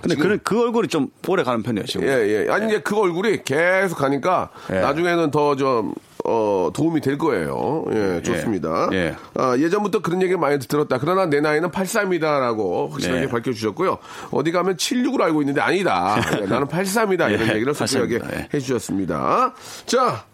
근데 0.00 0.14
그, 0.16 0.38
그 0.42 0.62
얼굴이 0.62 0.88
좀 0.88 1.08
오래 1.26 1.42
가는 1.42 1.62
편이에요, 1.62 1.86
지금. 1.86 2.06
예, 2.06 2.46
예. 2.46 2.50
아니, 2.50 2.66
이제 2.66 2.80
그 2.80 2.98
얼굴이 2.98 3.42
계속 3.44 3.96
가니까 3.98 4.50
예. 4.70 4.80
나중에는 4.80 5.30
더 5.30 5.56
좀, 5.56 5.94
어, 6.28 6.70
도움이 6.74 7.00
될 7.00 7.18
거예요. 7.18 7.84
예, 7.92 8.20
좋습니다. 8.22 8.88
예. 8.92 9.14
아, 9.34 9.56
예전부터 9.56 10.00
그런 10.00 10.20
얘기 10.22 10.36
많이 10.36 10.58
들었다. 10.58 10.98
그러나 10.98 11.26
내 11.26 11.40
나이는 11.40 11.70
83이다라고 11.70 12.90
확실하게 12.90 13.20
네. 13.22 13.26
밝혀주셨고요. 13.28 13.98
어디 14.32 14.50
가면 14.50 14.76
76으로 14.76 15.22
알고 15.22 15.42
있는데 15.42 15.60
아니다. 15.60 16.16
예, 16.42 16.46
나는 16.46 16.66
83이다. 16.66 17.32
이런 17.32 17.48
예, 17.48 17.54
얘기를 17.54 17.72
솔직하게 17.74 18.18
83이다. 18.18 18.34
예. 18.34 18.48
해주셨습니다. 18.54 19.54
자, 19.86 20.24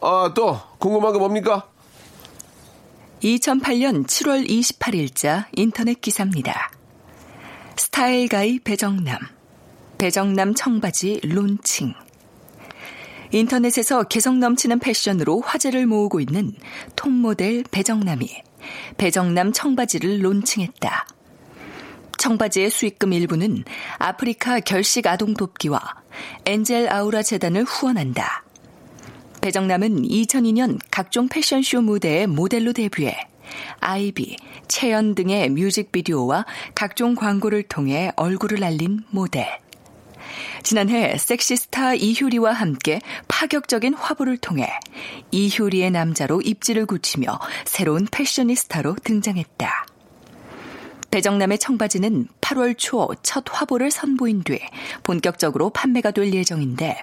아, 0.00 0.32
또 0.34 0.60
궁금한 0.78 1.12
거 1.12 1.18
뭡니까? 1.18 1.66
2008년 3.22 4.06
7월 4.06 4.48
28일자 4.48 5.44
인터넷 5.52 6.00
기사입니다. 6.00 6.70
스타일 7.76 8.28
가이 8.28 8.58
배정남. 8.60 9.18
배정남 9.98 10.54
청바지 10.54 11.20
론칭. 11.24 11.92
인터넷에서 13.32 14.02
개성 14.04 14.40
넘치는 14.40 14.80
패션으로 14.80 15.40
화제를 15.40 15.86
모으고 15.86 16.20
있는 16.20 16.52
톱모델 16.96 17.64
배정남이 17.70 18.28
배정남 18.96 19.52
청바지를 19.52 20.22
론칭했다. 20.22 21.06
청바지의 22.18 22.70
수익금 22.70 23.12
일부는 23.12 23.64
아프리카 23.98 24.60
결식 24.60 25.06
아동 25.06 25.34
돕기와 25.34 25.80
엔젤 26.44 26.92
아우라 26.92 27.22
재단을 27.22 27.64
후원한다. 27.64 28.44
배정남은 29.40 30.02
2002년 30.02 30.78
각종 30.90 31.28
패션쇼 31.28 31.80
무대에 31.80 32.26
모델로 32.26 32.74
데뷔해 32.74 33.30
아이비, 33.80 34.36
채연 34.68 35.14
등의 35.14 35.48
뮤직비디오와 35.50 36.44
각종 36.74 37.14
광고를 37.14 37.64
통해 37.64 38.12
얼굴을 38.16 38.62
알린 38.62 39.00
모델. 39.10 39.46
지난해 40.62 41.16
섹시스타 41.18 41.94
이효리와 41.94 42.52
함께 42.52 43.00
파격적인 43.28 43.94
화보를 43.94 44.36
통해 44.38 44.70
이효리의 45.30 45.90
남자로 45.90 46.40
입지를 46.42 46.86
굳히며 46.86 47.38
새로운 47.64 48.06
패셔니스타로 48.10 48.96
등장했다. 49.04 49.86
배정남의 51.10 51.58
청바지는 51.58 52.28
8월 52.40 52.76
초 52.78 53.10
첫 53.22 53.44
화보를 53.48 53.90
선보인 53.90 54.42
뒤 54.42 54.60
본격적으로 55.02 55.70
판매가 55.70 56.12
될 56.12 56.32
예정인데 56.32 57.02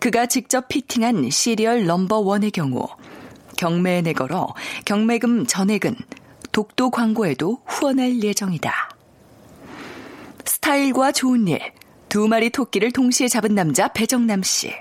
그가 0.00 0.26
직접 0.26 0.68
피팅한 0.68 1.30
serial 1.30 1.86
number 1.86 2.18
one의 2.18 2.50
경우 2.50 2.86
경매에 3.56 4.02
내걸어 4.02 4.54
경매금 4.84 5.46
전액은 5.46 5.96
독도 6.52 6.90
광고에도 6.90 7.62
후원할 7.66 8.22
예정이다. 8.22 8.90
스타일과 10.44 11.12
좋은 11.12 11.48
일, 11.48 11.60
두 12.08 12.28
마리 12.28 12.50
토끼를 12.50 12.92
동시에 12.92 13.28
잡은 13.28 13.54
남자 13.54 13.88
배정남 13.88 14.42
씨. 14.42 14.72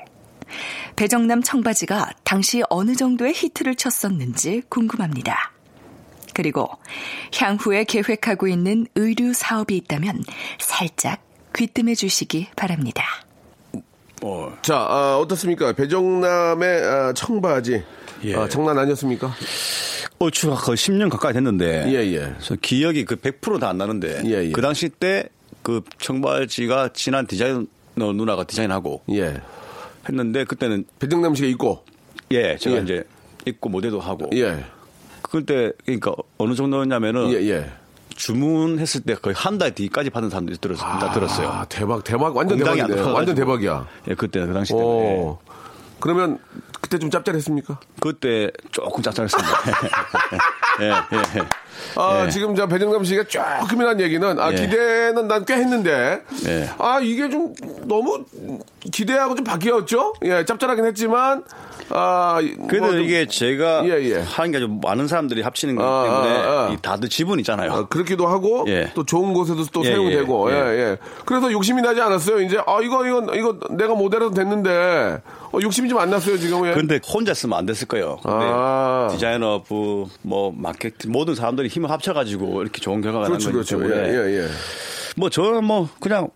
배정남 0.95 1.41
청바지가 1.41 2.11
당시 2.23 2.63
어느 2.69 2.95
정도의 2.95 3.33
히트를 3.33 3.75
쳤었는지 3.75 4.61
궁금합니다. 4.69 5.51
그리고 6.33 6.69
향후에 7.33 7.85
계획하고 7.85 8.47
있는 8.47 8.85
의류 8.95 9.33
사업이 9.33 9.75
있다면 9.77 10.23
살짝 10.59 11.21
귀뜸해 11.55 11.95
주시기 11.95 12.49
바랍니다. 12.55 13.03
어, 14.21 14.53
자, 14.61 14.75
아, 14.75 15.17
어떻습니까? 15.17 15.73
배정남의 15.73 16.83
아, 16.83 17.13
청바지. 17.13 17.83
예. 18.25 18.35
아, 18.35 18.47
장난 18.47 18.77
아니었습니까? 18.77 19.33
얼추가 20.19 20.55
거의 20.55 20.77
10년 20.77 21.09
가까이 21.09 21.33
됐는데. 21.33 21.85
예, 21.87 22.05
예. 22.13 22.19
그래서 22.19 22.55
기억이 22.61 23.05
그 23.05 23.15
100%다 23.17 23.69
안 23.69 23.77
나는데. 23.77 24.23
예, 24.25 24.45
예. 24.45 24.51
그 24.51 24.61
당시 24.61 24.89
때 24.89 25.29
그 25.65 25.81
청바지가 25.97 26.89
친한 26.93 27.25
디자이너 27.25 27.65
누나가 27.95 28.43
디자인하고 28.43 29.01
예. 29.09 29.41
했는데 30.07 30.43
그때는 30.43 30.85
배정남 30.99 31.33
씨가 31.33 31.47
있고. 31.49 31.83
예, 32.31 32.55
제가 32.55 32.77
예. 32.77 32.81
이제 32.83 33.03
입고 33.47 33.69
모델도 33.69 33.99
하고. 33.99 34.29
예. 34.35 34.63
그때 35.23 35.71
그러니까 35.83 36.13
어느 36.37 36.53
정도였냐면은 36.53 37.31
예, 37.31 37.37
예. 37.49 37.71
주문했을 38.09 39.01
때 39.01 39.15
거의 39.15 39.33
한 39.35 39.57
달 39.57 39.73
뒤까지 39.73 40.11
받은 40.11 40.29
사람들이 40.29 40.59
들었, 40.59 40.75
다 40.77 41.11
들었어요. 41.11 41.47
아, 41.47 41.65
대박, 41.65 42.03
대박. 42.03 42.35
완전 42.35 42.59
대박이네. 42.59 43.01
완전 43.01 43.33
대박이야. 43.33 43.87
예, 44.09 44.13
그때 44.13 44.45
그 44.45 44.53
당시 44.53 44.71
때는. 44.71 44.85
오. 44.85 45.39
그러면 45.99 46.37
그때 46.85 46.99
좀 46.99 47.09
짭짤했습니까? 47.09 47.79
그때 47.99 48.51
조금 48.71 49.01
짭짤했습니다. 49.01 49.49
예, 50.81 50.85
예, 50.85 51.39
예. 51.39 51.47
아, 51.95 52.25
예. 52.25 52.29
지금 52.29 52.55
저 52.55 52.67
배정남 52.67 53.03
씨가 53.03 53.23
조금이란 53.23 53.99
얘기는 53.99 54.39
아, 54.39 54.51
예. 54.51 54.55
기대는 54.55 55.27
난 55.27 55.43
꽤 55.45 55.55
했는데 55.55 56.21
예. 56.45 56.69
아 56.77 56.99
이게 57.01 57.27
좀 57.29 57.55
너무 57.85 58.23
기대하고 58.91 59.33
좀 59.35 59.43
바뀌었죠? 59.43 60.13
예, 60.25 60.45
짭짤하긴 60.45 60.85
했지만 60.85 61.43
아 61.89 62.39
그래도 62.67 62.85
뭐 62.87 62.95
좀- 62.95 63.03
이게 63.03 63.27
제가 63.27 63.85
예, 63.85 64.03
예. 64.09 64.19
하는 64.21 64.51
게좀 64.51 64.79
많은 64.81 65.07
사람들이 65.07 65.41
합치는 65.41 65.75
거기 65.75 65.87
아, 65.87 66.03
때문에 66.23 66.39
아, 66.39 66.49
아. 66.67 66.69
이 66.73 66.77
다들 66.81 67.09
지분 67.09 67.39
있잖아요. 67.39 67.71
아, 67.71 67.87
그렇기도 67.87 68.27
하고 68.27 68.65
예. 68.67 68.91
또 68.95 69.05
좋은 69.05 69.33
곳에도 69.33 69.63
또 69.71 69.85
예, 69.85 69.91
사용되고 69.91 70.51
예, 70.51 70.55
예, 70.55 70.59
예. 70.79 70.97
그래서 71.25 71.51
욕심이 71.51 71.81
나지 71.81 72.01
않았어요. 72.01 72.41
이제 72.41 72.57
아 72.65 72.79
이거 72.81 73.05
이거 73.05 73.21
이거 73.35 73.57
내가 73.71 73.93
모델해도 73.95 74.31
됐는데 74.31 75.21
어, 75.51 75.59
욕심이 75.61 75.87
좀 75.89 75.99
안 75.99 76.09
났어요 76.09 76.37
지금. 76.37 76.67
예. 76.67 76.73
근데 76.73 76.99
혼자 77.07 77.33
쓰면 77.33 77.57
안 77.57 77.65
됐을 77.65 77.87
거예요. 77.87 78.17
아. 78.23 79.07
디자이너 79.11 79.63
부, 79.63 80.07
뭐 80.23 80.53
마케팅 80.55 81.11
모든 81.11 81.35
사람들이 81.35 81.67
힘을 81.69 81.89
합쳐가지고 81.91 82.61
이렇게 82.63 82.81
좋은 82.81 83.01
결과가 83.01 83.27
그렇죠, 83.27 83.49
나는 83.49 83.61
거기 83.63 83.69
그렇죠. 83.77 83.87
때문에 83.95 84.09
예, 84.09 84.39
예, 84.39 84.43
예. 84.43 84.47
뭐 85.15 85.29
저는 85.29 85.63
뭐 85.63 85.87
그냥 86.01 86.27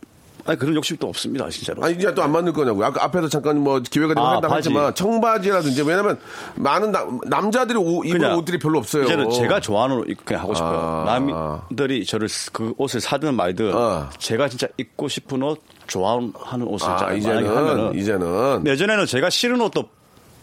아니 0.50 0.58
그런 0.58 0.74
욕심도 0.76 1.08
없습니다, 1.08 1.48
진짜로. 1.50 1.84
아니 1.84 1.94
이제 1.94 2.12
또 2.16 2.24
안 2.24 2.32
만들 2.32 2.52
거냐고요. 2.54 2.84
아까 2.88 3.04
앞에서 3.04 3.30
잠깐 3.30 3.60
뭐 3.60 3.80
기회가 3.80 4.16
되면 4.16 4.28
아, 4.28 4.34
한다고 4.36 4.52
바지. 4.56 4.70
했지만 4.70 4.96
청바지라든지 4.96 5.84
왜냐면 5.84 6.18
많은 6.56 6.92
남, 6.92 7.20
남자들이 7.28 7.78
옷, 7.78 8.04
입는 8.06 8.20
그냥 8.20 8.38
옷들이 8.40 8.58
별로 8.58 8.80
없어요. 8.80 9.04
이제는 9.04 9.30
제가 9.30 9.60
좋아하는 9.60 9.98
옷 9.98 10.08
그냥 10.26 10.42
하고 10.42 10.56
싶어요. 10.56 11.06
아. 11.08 11.62
남들이 11.70 12.04
저를 12.04 12.28
쓰- 12.30 12.52
그 12.52 12.74
옷을 12.78 13.00
사든 13.00 13.36
말든 13.36 13.76
어. 13.76 14.10
제가 14.18 14.50
진짜 14.50 14.68
입고 14.78 15.08
싶은 15.08 15.44
옷 15.44 15.62
좋아하는 15.86 16.34
옷을 16.66 16.90
아, 16.90 17.14
이제는 17.14 17.48
하면은 17.56 17.94
이제는 17.96 18.64
예전에는 18.66 19.06
제가 19.06 19.30
싫은 19.30 19.62
옷도 19.62 19.84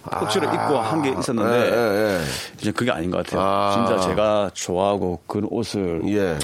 억지로 0.09 0.45
입고 0.47 0.79
한 0.79 1.03
게 1.03 1.11
있었는데 1.19 1.51
예, 1.73 1.75
예, 2.21 2.21
이제 2.61 2.71
그게 2.71 2.93
아닌 2.93 3.11
것 3.11 3.27
같아요. 3.27 3.41
아. 3.43 3.73
진짜 3.89 4.09
제가 4.09 4.51
좋아하고 4.55 5.21
그런 5.27 5.49
옷을 5.51 6.03
예. 6.07 6.17
예. 6.17 6.39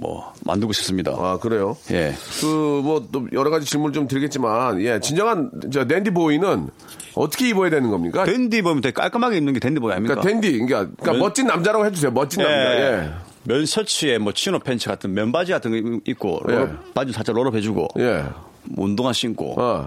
뭐 0.00 0.32
만들고 0.44 0.72
싶습니다. 0.72 1.12
아 1.16 1.38
그래요. 1.40 1.76
예. 1.90 2.14
그뭐또 2.40 3.28
여러 3.32 3.50
가지 3.50 3.66
질문 3.66 3.92
좀 3.92 4.08
드리겠지만 4.08 4.80
예 4.82 4.98
진정한 5.00 5.50
저 5.72 5.86
dandy 5.86 6.10
boy는 6.10 6.68
어떻게 7.14 7.48
입어야 7.50 7.70
되는 7.70 7.90
겁니까? 7.90 8.24
댄디 8.24 8.62
보면 8.62 8.80
되게 8.80 8.92
깔끔하게 8.92 9.36
입는 9.38 9.52
게 9.52 9.60
dandy 9.60 9.80
boy 9.80 9.92
아닙니까? 9.92 10.16
그러니까 10.20 10.28
댄디 10.40 10.52
그러니까, 10.58 10.78
그러니까 10.96 11.12
면- 11.12 11.20
멋진 11.20 11.46
남자라고 11.46 11.86
해주세요. 11.86 12.10
멋진 12.10 12.42
남자. 12.42 12.56
예. 12.80 13.10
면 13.46 13.66
셔츠에 13.66 14.18
뭐 14.18 14.32
chino 14.32 14.58
pants 14.60 14.88
같은 14.88 15.12
면 15.12 15.30
바지 15.30 15.52
같은 15.52 15.70
거 15.70 16.00
입고 16.06 16.40
예. 16.50 16.68
바지 16.94 17.12
살짝 17.12 17.36
roll-up 17.36 17.54
해주고 17.54 17.88
예. 17.98 18.24
뭐 18.64 18.86
운동화 18.86 19.12
신고 19.12 19.54
어. 19.60 19.86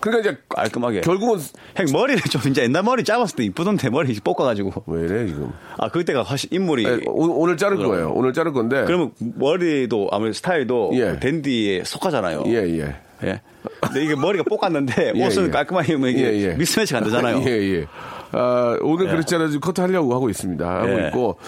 그러니까 0.00 0.30
이제 0.30 0.38
깔끔하게. 0.48 1.00
결국은 1.02 1.38
형 1.76 1.86
머리를 1.92 2.22
좀 2.30 2.40
이제 2.50 2.62
옛날 2.62 2.82
머리 2.82 3.04
짧았을 3.04 3.36
때 3.36 3.44
이쁘던데 3.44 3.90
머리 3.90 4.14
뽑아가지고 4.20 4.84
왜 4.86 5.04
이래 5.04 5.26
지금? 5.26 5.50
아 5.76 5.88
그때가 5.88 6.22
훨씬 6.22 6.48
인물이 6.52 6.84
예, 6.84 7.00
오, 7.06 7.46
늘 7.46 7.56
자를 7.56 7.76
그럼. 7.76 7.90
거예요. 7.92 8.12
오늘 8.14 8.32
자를 8.32 8.52
건데. 8.52 8.84
그러면 8.86 9.12
머리도 9.18 10.08
아무래도 10.12 10.32
스타일도 10.34 10.90
예. 10.94 11.00
그 11.12 11.20
댄디에 11.20 11.84
속하잖아요. 11.84 12.44
예 12.46 12.52
예. 12.80 12.96
예. 13.24 13.40
근데 13.80 14.04
이게 14.04 14.14
머리가 14.14 14.44
뽑았는데 14.44 15.12
예, 15.16 15.26
옷은 15.26 15.46
예. 15.46 15.50
깔끔하게 15.50 15.92
입으면 15.94 16.10
이게. 16.10 16.54
미스매치가 16.56 16.98
안 16.98 17.04
되잖아요. 17.04 17.42
예, 17.46 17.50
예. 17.50 17.86
아, 18.32 18.76
오늘 18.82 19.08
그렇지 19.08 19.34
않아 19.34 19.46
지금 19.46 19.60
커트 19.60 19.80
하려고 19.80 20.14
하고 20.14 20.28
있습니다. 20.28 20.66
하고 20.68 20.88
예. 20.88 21.06
있고. 21.08 21.38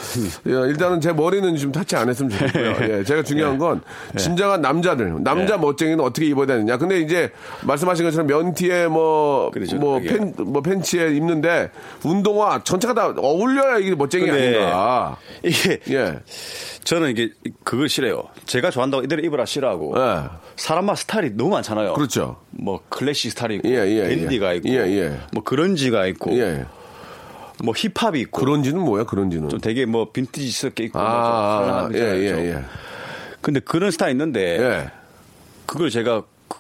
예, 0.47 0.53
일단은 0.69 1.01
제 1.01 1.13
머리는 1.13 1.57
좀 1.57 1.73
타치 1.73 1.97
안 1.97 2.09
했으면 2.09 2.31
좋겠고요. 2.31 2.77
예, 2.99 3.05
제가 3.05 3.23
중요한 3.23 3.59
건 3.59 3.83
진정한 4.17 4.61
남자들, 4.61 5.23
남자 5.23 5.55
예. 5.55 5.59
멋쟁이는 5.59 6.01
어떻게 6.01 6.27
입어야 6.27 6.47
되느냐. 6.47 6.77
근데 6.79 7.01
이제 7.01 7.31
말씀하신 7.63 8.05
것처럼 8.07 8.27
면티에 8.27 8.89
뭐, 8.89 9.51
그렇죠. 9.51 9.77
뭐. 9.77 10.01
팬, 10.01 10.35
뭐 10.39 10.63
팬츠에 10.63 11.15
입는데 11.15 11.71
운동화 12.05 12.63
전체가 12.65 12.95
다 12.95 13.13
어울려야 13.17 13.79
이게 13.79 13.95
멋쟁이 13.95 14.27
근데 14.27 14.57
아닌가. 14.59 15.17
이게 15.43 15.81
예. 15.91 16.19
저는 16.85 17.11
이게 17.11 17.31
그걸 17.65 17.89
싫어요. 17.89 18.25
제가 18.47 18.71
좋아한다고 18.71 19.05
이대로 19.05 19.23
입으라 19.23 19.45
싫어하고 19.45 19.95
예. 19.97 20.25
사람마다 20.57 20.97
스타일이 20.97 21.31
너무 21.37 21.51
많잖아요. 21.51 21.95
그렇죠. 21.95 22.37
뭐 22.51 22.81
클래식 22.89 23.33
스타일이 23.33 23.57
있고 23.57 23.69
예, 23.69 23.75
예, 23.75 24.11
예. 24.11 24.55
있고 24.57 24.69
예, 24.69 24.75
예. 24.75 25.21
뭐 25.33 25.43
그런지가 25.43 26.07
있고 26.07 26.37
예. 26.39 26.65
뭐 27.63 27.75
힙합이 27.77 28.21
있고 28.21 28.41
그런지는 28.41 28.81
뭐야, 28.81 29.05
그런지는. 29.05 29.49
좀 29.51 29.61
되게 29.61 29.85
뭐 29.85 30.11
빈티지스럽게 30.11 30.85
있고 30.85 30.99
아, 30.99 31.61
뭐좀 31.61 31.75
아, 31.75 31.89
거 31.89 31.99
예, 31.99 32.25
예, 32.25 32.29
좀. 32.31 32.39
예. 32.41 32.65
근데 33.41 33.61
그런 33.61 33.91
스타일 33.91 34.13
있는데 34.13 34.59
예. 34.59 34.91
그걸 35.67 35.91
제가 35.91 36.23
그, 36.49 36.59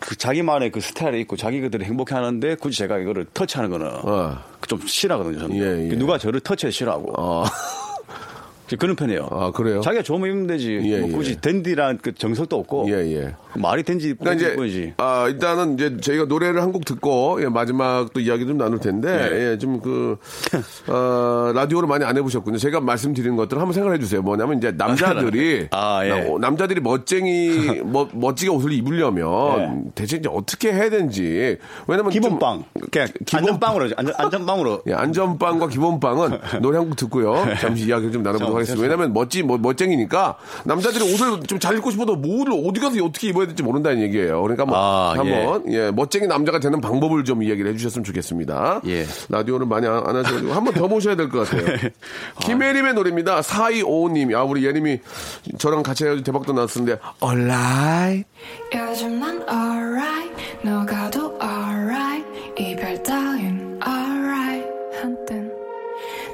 그 0.00 0.16
자기만의 0.16 0.70
그 0.70 0.80
스타일이 0.80 1.20
있고 1.22 1.36
자기들이 1.36 1.84
행복해 1.84 2.14
하는데 2.14 2.54
굳이 2.56 2.78
제가 2.78 2.98
이거를 2.98 3.26
터치하는 3.32 3.70
거는 3.70 3.86
어. 4.04 4.38
좀 4.68 4.80
싫어하거든요. 4.86 5.38
저는 5.40 5.56
예, 5.56 5.90
예. 5.90 5.96
누가 5.96 6.18
저를 6.18 6.40
터치해 6.40 6.70
싫어하고 6.70 7.14
어. 7.18 7.44
그런 8.78 8.96
편이에요. 8.96 9.28
아, 9.30 9.50
그래요? 9.52 9.80
자기가 9.80 10.02
좋으면 10.02 10.28
입으면 10.28 10.46
되지. 10.46 10.80
예, 10.84 11.00
뭐 11.00 11.10
굳이 11.10 11.32
예. 11.32 11.40
댄디란 11.40 11.98
그 12.02 12.14
정석도 12.14 12.56
없고 12.58 12.86
예, 12.88 12.94
예. 13.14 13.34
말이 13.56 13.82
댄디 13.82 14.14
그러니까 14.18 14.32
이제 14.34 14.54
뿐이지. 14.56 14.94
아 14.98 15.26
일단은 15.28 15.74
이제 15.74 15.96
저희가 15.98 16.24
노래를 16.26 16.60
한 16.62 16.74
곡 16.74 16.84
듣고 16.84 17.38
예, 17.40 17.46
마지막 17.48 18.12
또 18.12 18.18
이야기 18.20 18.44
좀 18.46 18.56
나눌 18.58 18.80
텐데 18.80 19.30
네. 19.30 19.52
예, 19.52 19.58
좀그 19.58 20.16
어, 20.88 21.52
라디오를 21.54 21.86
많이 21.88 22.04
안 22.04 22.16
해보셨군요. 22.16 22.58
제가 22.58 22.80
말씀드린 22.80 23.36
것들 23.36 23.56
을 23.56 23.60
한번 23.60 23.72
생각해 23.74 23.98
주세요. 23.98 24.22
뭐냐면 24.22 24.58
이제 24.58 24.72
남자들이 24.72 25.68
아, 25.72 26.04
예. 26.04 26.08
나- 26.08 26.38
남자들이 26.40 26.80
멋쟁이 26.80 27.80
멋, 27.84 28.08
멋지게 28.14 28.50
옷을 28.50 28.72
입으려면 28.72 29.92
대체 29.94 30.16
이제 30.16 30.28
어떻게 30.32 30.72
해야 30.72 30.90
되는지 30.90 31.58
왜냐면 31.86 32.10
좀- 32.12 32.22
기본빵. 32.22 32.64
그냥 32.90 33.08
기본- 33.24 33.38
안전빵으로 33.44 33.90
안전, 33.96 34.14
안전빵으로 34.18 34.82
예, 34.88 34.92
안전빵과 34.94 35.68
기본빵은 35.68 36.38
노래 36.62 36.78
한 36.78 36.84
곡 36.84 36.96
듣고요. 36.96 37.46
잠시 37.60 37.86
이야기를 37.86 38.12
좀 38.12 38.22
나눠보도록 38.22 38.52
자, 38.52 38.56
하겠습니다. 38.56 38.82
왜냐면 38.82 39.12
멋지, 39.14 39.42
뭐, 39.42 39.56
멋쟁이니까 39.56 40.36
남자들이 40.64 41.02
옷을 41.14 41.40
좀 41.46 41.58
잘 41.60 41.76
입고 41.78 41.90
싶어도 41.92 42.16
뭐를 42.16 42.52
어디 42.66 42.78
가서 42.80 43.02
어떻게 43.02 43.28
입어야 43.28 43.43
될지 43.46 43.62
모른다는 43.62 44.00
얘기예요. 44.02 44.40
그러니까 44.42 44.64
뭐 44.64 44.76
아, 44.76 45.14
한번 45.16 45.64
예, 45.72 45.90
멋쟁이 45.90 46.26
남자가 46.26 46.58
되는 46.58 46.80
방법을 46.80 47.24
좀 47.24 47.42
이야기를 47.42 47.72
해주셨으면 47.72 48.04
좋겠습니다. 48.04 48.80
예. 48.86 49.04
라디오를 49.28 49.66
많이 49.66 49.86
안, 49.86 49.96
안 50.06 50.16
하셔가지고 50.16 50.52
한 50.52 50.64
번 50.64 50.74
더 50.74 50.88
모셔야 50.88 51.14
될 51.16 51.28
것 51.28 51.48
같아요. 51.48 51.90
김혜림의 52.42 52.94
노래입니다. 52.94 53.40
4255님. 53.40 54.34
아, 54.34 54.42
우리 54.44 54.64
예림이 54.64 55.00
저랑 55.58 55.82
같이 55.82 56.04
해가지고 56.04 56.24
대박도 56.24 56.52
났었는데 56.52 56.98
Alright. 57.22 58.24
요즘 58.74 59.20
난 59.20 59.42
alright 59.48 60.32
너가도 60.62 61.38
alright 61.42 62.26
이별 62.58 63.02
따윈 63.02 63.80
alright 63.86 64.66
한땐 65.00 65.50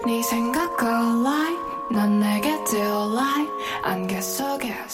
네 0.06 0.22
생각 0.22 0.82
alright 0.82 1.58
넌 1.92 2.20
내게 2.20 2.48
delight 2.64 3.50
안개 3.82 4.20
속의 4.20 4.70
sunlight 4.70 4.89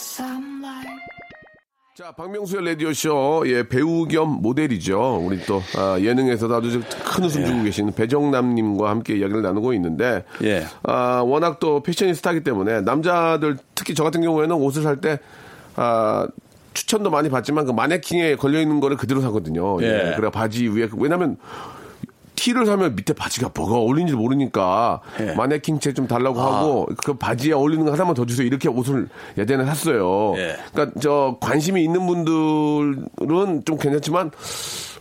자, 1.97 2.11
박명수의 2.11 2.63
라디오쇼, 2.63 3.45
예, 3.47 3.67
배우 3.67 4.05
겸 4.05 4.29
모델이죠. 4.43 5.19
우리 5.25 5.43
또, 5.47 5.63
아, 5.75 5.97
예능에서도 5.99 6.53
아주 6.53 6.83
큰 7.03 7.23
웃음 7.23 7.43
주고 7.43 7.63
계신 7.63 7.91
배정남님과 7.91 8.87
함께 8.87 9.17
이야기를 9.17 9.41
나누고 9.41 9.73
있는데, 9.73 10.23
예. 10.43 10.63
아, 10.83 11.23
워낙 11.25 11.57
또 11.59 11.81
패셔니스타기 11.81 12.41
때문에 12.43 12.81
남자들, 12.81 13.57
특히 13.73 13.95
저 13.95 14.03
같은 14.03 14.21
경우에는 14.21 14.55
옷을 14.57 14.83
살 14.83 15.01
때, 15.01 15.17
아, 15.75 16.27
추천도 16.75 17.09
많이 17.09 17.31
받지만 17.31 17.65
그 17.65 17.71
마네킹에 17.71 18.35
걸려있는 18.35 18.79
거를 18.79 18.95
그대로 18.95 19.19
사거든요. 19.19 19.81
예. 19.81 20.11
예. 20.11 20.13
그래, 20.15 20.29
바지 20.29 20.67
위에, 20.67 20.89
왜냐면, 20.99 21.37
티를 22.47 22.65
사면 22.65 22.95
밑에 22.95 23.11
바지가 23.13 23.51
뭐가 23.53 23.75
어울리는지 23.75 24.15
모르니까 24.15 25.01
예. 25.19 25.33
마네킹 25.33 25.79
책좀 25.79 26.07
달라고 26.07 26.39
하고 26.39 26.87
그 27.03 27.13
바지에 27.13 27.51
어울리는 27.51 27.83
거 27.85 27.91
하나만 27.91 28.13
더 28.13 28.25
주세요 28.25 28.47
이렇게 28.47 28.69
옷을 28.69 29.09
예전에 29.37 29.65
샀어요. 29.65 30.33
예. 30.37 30.55
그러니까 30.71 30.97
저 31.01 31.37
관심이 31.41 31.83
있는 31.83 32.07
분들은 32.07 33.63
좀 33.65 33.77
괜찮지만 33.77 34.31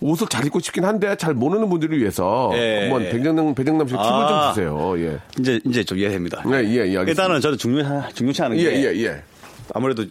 옷을 0.01 0.27
잘 0.27 0.45
입고 0.45 0.59
싶긴 0.59 0.85
한데 0.85 1.15
잘 1.17 1.35
모르는 1.35 1.71
분들을 1.71 1.97
위해서 2.01 2.51
예. 2.55 2.89
한번 2.91 3.05
배정남 3.11 3.55
배정남 3.55 3.87
씨 3.87 3.93
팁을 3.93 4.05
아. 4.05 4.53
좀 4.53 4.55
주세요. 4.55 4.99
예. 4.99 5.19
이제 5.39 5.61
이제 5.65 5.85
좀 5.85 5.99
이해됩니다. 5.99 6.43
네, 6.45 6.65
예, 6.65 6.75
예, 6.75 6.99
알겠습니다. 6.99 7.11
일단은 7.11 7.41
저는 7.41 7.59
중요 7.59 8.03
중요치 8.13 8.43
않은 8.43 8.59
예, 8.59 8.63
게 8.63 8.83
예, 8.83 9.05
예. 9.05 9.23
아무래도 9.73 10.05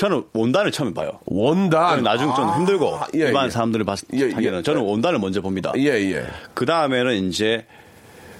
저는 0.00 0.24
원단을 0.32 0.72
처음 0.72 0.94
봐요. 0.94 1.10
원단. 1.26 2.02
나중 2.02 2.34
좀 2.34 2.48
힘들고 2.54 2.96
아, 2.96 3.06
예, 3.14 3.18
일반 3.18 3.48
예. 3.48 3.50
사람들이 3.50 3.84
봤을 3.84 4.08
예, 4.14 4.30
예. 4.30 4.34
때는 4.34 4.62
저는 4.62 4.80
원단을 4.80 5.18
먼저 5.18 5.42
봅니다. 5.42 5.74
예, 5.76 5.90
예. 5.90 6.24
그 6.54 6.64
다음에는 6.64 7.28
이제 7.28 7.66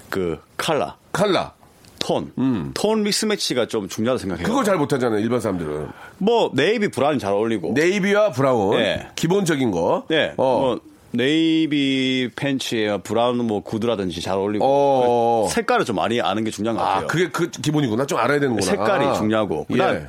그 0.08 0.40
컬러, 0.56 0.94
칼라. 1.12 1.52
톤, 1.98 2.32
톤 2.72 3.02
mix 3.02 3.21
match가 3.21 3.66
좀 3.66 3.86
중요하다고 3.86 4.18
생각해요. 4.18 4.46
음. 4.46 4.48
그걸 4.48 4.64
잘 4.64 4.78
못하잖아요, 4.78 5.20
일반 5.20 5.38
사람들은. 5.38 5.88
뭐 6.16 6.50
navy 6.54 6.88
brown 6.88 7.18
잘 7.18 7.34
어울리고, 7.34 7.74
navy와 7.74 8.30
brown. 8.30 8.78
예. 8.80 9.08
기본적인 9.14 9.70
거. 9.70 10.06
네, 10.08 10.32
어. 10.38 10.60
뭐 10.60 10.80
네이비 11.12 12.30
팬츠에 12.36 12.98
brown 13.02 13.44
뭐 13.44 13.62
구두라든지 13.62 14.20
잘 14.20 14.36
어울리고 14.36 14.64
어. 14.64 15.48
색깔을 15.50 15.84
좀 15.84 15.96
많이 15.96 16.20
아는 16.20 16.44
게 16.44 16.50
중요한 16.50 16.76
것 16.76 16.82
아, 16.82 16.86
같아요. 16.86 17.06
그게 17.08 17.28
그 17.28 17.50
기본이구나. 17.50 18.06
좀 18.06 18.18
알아야 18.18 18.38
되는구나. 18.38 18.64
색깔이 18.64 19.04
아. 19.06 19.12
중요하고 19.14 19.64
그다음 19.64 19.96
예. 19.96 20.08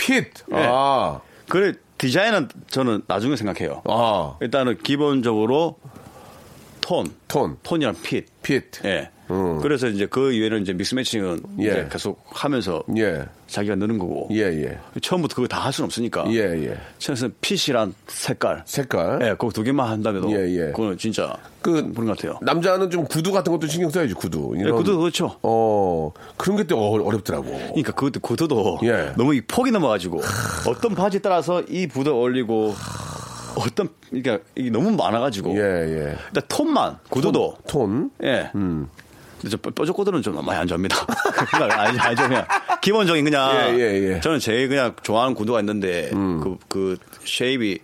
핏. 0.00 0.32
핏. 0.32 0.44
예. 0.52 0.66
아. 0.66 1.20
그래 1.48 1.72
디자인은 1.98 2.48
저는 2.70 3.02
나중에 3.06 3.36
생각해요. 3.36 3.82
아. 3.84 4.36
일단은 4.40 4.78
기본적으로 4.78 5.78
톤, 6.80 7.06
톤. 7.28 7.58
톤이랑 7.62 7.94
핏. 8.02 8.26
핏. 8.42 8.84
예. 8.84 9.10
그래서 9.62 9.86
이제 9.88 10.06
그 10.06 10.32
이후에는 10.32 10.62
이제 10.62 10.72
믹스 10.72 10.94
매칭은 10.94 11.40
예. 11.60 11.62
이제 11.64 11.88
계속 11.90 12.22
하면서 12.30 12.82
예. 12.96 13.24
자기가 13.46 13.74
느는 13.76 13.98
거고. 13.98 14.28
예, 14.32 14.42
예. 14.44 14.78
처음부터 15.02 15.34
그거 15.36 15.46
다 15.48 15.60
할 15.60 15.72
수는 15.72 15.86
없으니까. 15.86 16.24
예, 16.28 16.38
예. 16.68 16.76
처음에는 16.98 17.34
핏이란 17.40 17.94
색깔. 18.06 18.62
색깔. 18.64 19.18
예, 19.22 19.28
그거 19.30 19.50
두 19.50 19.62
개만 19.62 19.88
한다면도. 19.88 20.30
예, 20.32 20.48
예. 20.50 20.70
그거는 20.72 20.96
진짜. 20.98 21.36
그 21.62 21.72
그런 21.92 22.06
것 22.06 22.16
같아요. 22.16 22.38
남자는 22.42 22.90
좀 22.90 23.04
구두 23.04 23.32
같은 23.32 23.52
것도 23.52 23.66
신경 23.66 23.90
써야지 23.90 24.14
구두. 24.14 24.52
예, 24.56 24.60
이런- 24.60 24.76
구두 24.76 24.98
그렇죠. 24.98 25.36
어 25.42 26.12
그런 26.36 26.56
게 26.56 26.64
또 26.64 26.78
어렵더라고. 26.78 27.44
그러니까 27.44 27.92
그것도 27.92 28.20
구두도 28.20 28.78
예. 28.84 29.12
너무 29.16 29.34
이 29.34 29.40
폭이 29.42 29.70
넘어가지고 29.70 30.20
어떤 30.68 30.94
바지 30.94 31.18
에 31.18 31.20
따라서 31.20 31.62
이 31.68 31.86
부도 31.86 32.18
올리고 32.20 32.74
어떤 33.58 33.88
그러니까 34.08 34.38
이게 34.54 34.70
너무 34.70 34.90
많아가지고 34.92 35.54
예, 35.56 35.60
예. 35.60 36.16
일단 36.28 36.42
톤만 36.48 36.98
구두도 37.10 37.56
톤. 37.68 38.10
예. 38.22 38.50
근데 38.52 38.86
저 38.86 39.09
뾰족 39.74 39.96
구두는 39.96 40.22
좀 40.22 40.34
많이 40.44 40.58
안 40.58 40.66
좋아합니다. 40.66 40.96
그냥 41.50 41.70
아니, 41.72 41.98
아니죠 41.98 42.28
그냥 42.28 42.44
기본적인 42.80 43.24
그냥 43.24 43.50
예, 43.54 43.78
예, 43.78 44.14
예. 44.14 44.20
저는 44.20 44.38
제일 44.38 44.68
그냥 44.68 44.94
좋아하는 45.02 45.34
구두가 45.34 45.60
있는데 45.60 46.10
그그 46.10 46.98
쉐입이 47.24 47.78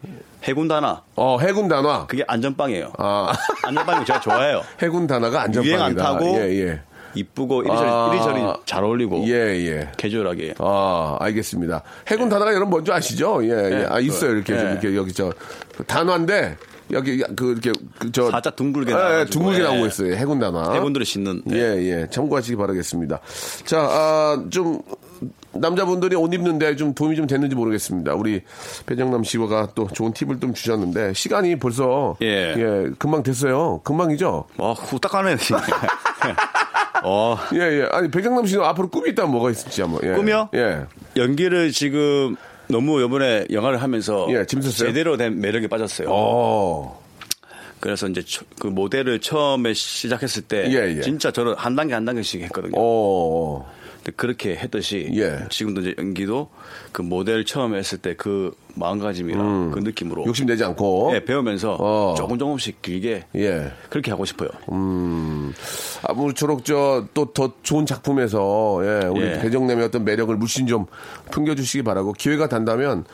해군 0.44 0.68
단화 0.68 1.02
어 1.14 1.38
해군 1.40 1.68
단화. 1.68 2.06
그게 2.06 2.24
안전빵이에요. 2.26 2.92
아 2.98 3.32
안전빵이 3.64 4.04
제가 4.06 4.20
좋아해요. 4.20 4.62
해군 4.82 5.06
단화가 5.06 5.42
안전빵이다. 5.42 5.74
유행 5.76 5.82
안 5.84 5.94
타고 5.96 6.26
예, 6.36 6.66
예. 6.66 6.80
이쁘고 7.14 7.62
이리저리 7.62 7.88
아. 7.88 8.10
이리저리 8.12 8.42
잘 8.66 8.84
어울리고 8.84 9.24
예, 9.26 9.32
예. 9.32 9.88
캐주얼하게. 9.96 10.54
아, 10.58 11.16
알겠습니다. 11.20 11.82
해군 12.08 12.28
단화가 12.28 12.50
여러분 12.52 12.68
뭔지 12.70 12.92
아시죠? 12.92 13.42
예, 13.44 13.48
예. 13.48 13.80
예, 13.80 13.86
아, 13.88 13.98
있어요. 13.98 14.32
이렇게, 14.32 14.52
예. 14.54 14.58
좀 14.58 14.70
이렇게, 14.72 14.94
여기 14.96 15.14
저, 15.14 15.32
단화인데, 15.86 16.58
여기, 16.92 17.22
그, 17.34 17.52
이렇게, 17.52 17.72
그, 17.98 18.12
저. 18.12 18.30
살짝 18.30 18.56
둥글게 18.56 18.92
예, 18.92 19.20
예, 19.20 19.24
둥글게 19.24 19.58
예. 19.60 19.62
나오고 19.64 19.86
있어요. 19.86 20.14
해군 20.14 20.38
단화. 20.38 20.72
해군들이 20.72 21.04
신는. 21.04 21.42
네. 21.44 21.56
예, 21.56 21.62
예. 22.02 22.06
참고하시기 22.10 22.56
바라겠습니다. 22.56 23.20
자, 23.64 23.80
아, 23.80 24.44
좀, 24.50 24.80
남자분들이 25.52 26.14
옷 26.16 26.32
입는데 26.32 26.76
좀 26.76 26.94
도움이 26.94 27.16
좀 27.16 27.26
됐는지 27.26 27.56
모르겠습니다. 27.56 28.14
우리 28.14 28.42
배정남 28.84 29.24
씨가 29.24 29.70
또 29.74 29.88
좋은 29.88 30.12
팁을 30.12 30.38
좀 30.38 30.54
주셨는데, 30.54 31.14
시간이 31.14 31.58
벌써. 31.58 32.16
예. 32.22 32.54
금방 32.98 33.22
됐어요. 33.22 33.80
금방이죠? 33.84 34.44
와, 34.58 34.72
후딱 34.72 35.12
가네요, 35.12 35.36
진짜. 35.38 35.64
어, 37.02 37.38
예, 37.54 37.58
예. 37.58 37.88
아니, 37.92 38.10
배정남 38.10 38.46
씨는 38.46 38.64
앞으로 38.64 38.88
꿈이 38.88 39.10
있다면 39.10 39.30
뭐가 39.32 39.50
있을지 39.50 39.82
한번. 39.82 40.00
예. 40.04 40.14
꿈이요? 40.14 40.50
예. 40.54 40.86
연기를 41.16 41.70
지금 41.72 42.36
너무 42.68 43.02
이번에 43.02 43.46
영화를 43.50 43.82
하면서 43.82 44.26
예? 44.30 44.44
제대로 44.46 45.16
된 45.16 45.40
매력에 45.40 45.68
빠졌어요. 45.68 46.08
어. 46.10 47.02
그래서 47.80 48.08
이제 48.08 48.22
처- 48.22 48.44
그 48.58 48.66
모델을 48.68 49.20
처음에 49.20 49.74
시작했을 49.74 50.42
때 50.42 50.64
예, 50.70 50.96
예. 50.96 51.00
진짜 51.02 51.30
저는 51.30 51.54
한 51.56 51.76
단계 51.76 51.94
한 51.94 52.04
단계씩 52.04 52.40
했거든요. 52.42 52.72
어. 52.76 53.70
그렇게 54.12 54.56
했듯이 54.56 55.10
예. 55.14 55.46
지금도 55.50 55.80
이제 55.82 55.94
연기도 55.98 56.48
그 56.92 57.02
모델 57.02 57.44
처음에 57.44 57.78
했을 57.78 57.98
때 57.98 58.14
그 58.16 58.54
마음가짐이랑 58.78 59.70
그 59.72 59.78
느낌으로 59.80 60.22
음. 60.24 60.26
욕심내지 60.28 60.62
않고. 60.64 61.12
예, 61.14 61.24
배우면서 61.24 61.76
어. 61.80 62.14
조금 62.16 62.38
조금씩 62.38 62.82
길게 62.82 63.24
예. 63.36 63.72
그렇게 63.88 64.10
하고 64.10 64.24
싶어요. 64.24 64.50
아무쪼록 66.02 66.64
저 66.64 67.06
또 67.14 67.32
더 67.32 67.52
좋은 67.62 67.84
작품에서 67.86 68.80
예, 68.82 69.06
우리 69.06 69.22
예. 69.22 69.38
배정남의 69.40 69.84
어떤 69.86 70.04
매력을 70.04 70.34
물씬 70.36 70.66
좀 70.66 70.86
풍겨주시기 71.30 71.82
바라고 71.82 72.12
기회가 72.12 72.48
된다면 72.48 73.04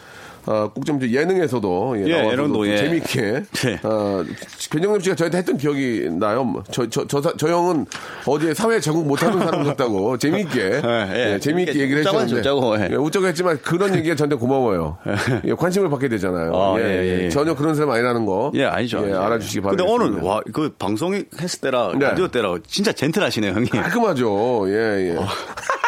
어, 0.46 0.70
꼭좀 0.74 1.00
예능에서도 1.02 1.94
예, 1.98 2.04
예, 2.06 2.30
예능도, 2.30 2.64
좀 2.64 2.66
예. 2.66 2.76
재미있게 2.76 3.42
예. 3.66 3.80
어, 3.84 4.24
배정남 4.70 5.00
씨가 5.00 5.14
저한테 5.14 5.38
했던 5.38 5.56
기억이 5.56 6.08
나요. 6.10 6.42
뭐, 6.44 6.62
저, 6.70 6.88
저, 6.88 7.06
저, 7.06 7.48
형은 7.48 7.86
어디에 8.26 8.54
사회에 8.54 8.80
적응 8.80 9.06
못하는 9.06 9.38
사람 9.38 9.62
같다고 9.64 10.16
재미있게 10.18 10.80
예. 10.84 11.34
예, 11.34 11.38
재미있게 11.38 11.78
얘기를 11.78 12.00
했었는데 12.00 12.38
웃자고, 12.38 12.78
예. 12.78 12.88
예, 12.90 12.94
웃자고 12.96 13.26
했지만 13.26 13.58
그런 13.62 13.94
얘기가 13.96 14.16
저한테 14.16 14.36
고마워요. 14.36 14.98
예, 15.44 15.52
관심을 15.52 15.88
받게 15.90 16.08
되잖아요. 16.08 16.52
아, 16.54 16.74
예, 16.80 16.84
예, 16.84 17.04
예. 17.04 17.24
예. 17.24 17.28
전혀 17.28 17.54
그런 17.54 17.74
사람 17.74 17.90
아니라는 17.90 18.26
거 18.26 18.50
예, 18.54 18.64
아니죠. 18.64 19.04
예. 19.08 19.12
알아주시기 19.12 19.60
근데 19.60 19.84
바랍니다. 19.84 20.06
오늘 20.06 20.22
와, 20.22 20.40
그 20.52 20.74
방송 20.78 21.14
했을 21.14 21.60
때랑 21.60 21.98
네. 21.98 22.06
라디오 22.06 22.28
때랑 22.28 22.60
진짜 22.66 22.92
젠틀하시네요, 22.92 23.52
형님. 23.52 23.70
깔끔하죠. 23.70 24.64
예, 24.68 25.10
예. 25.10 25.16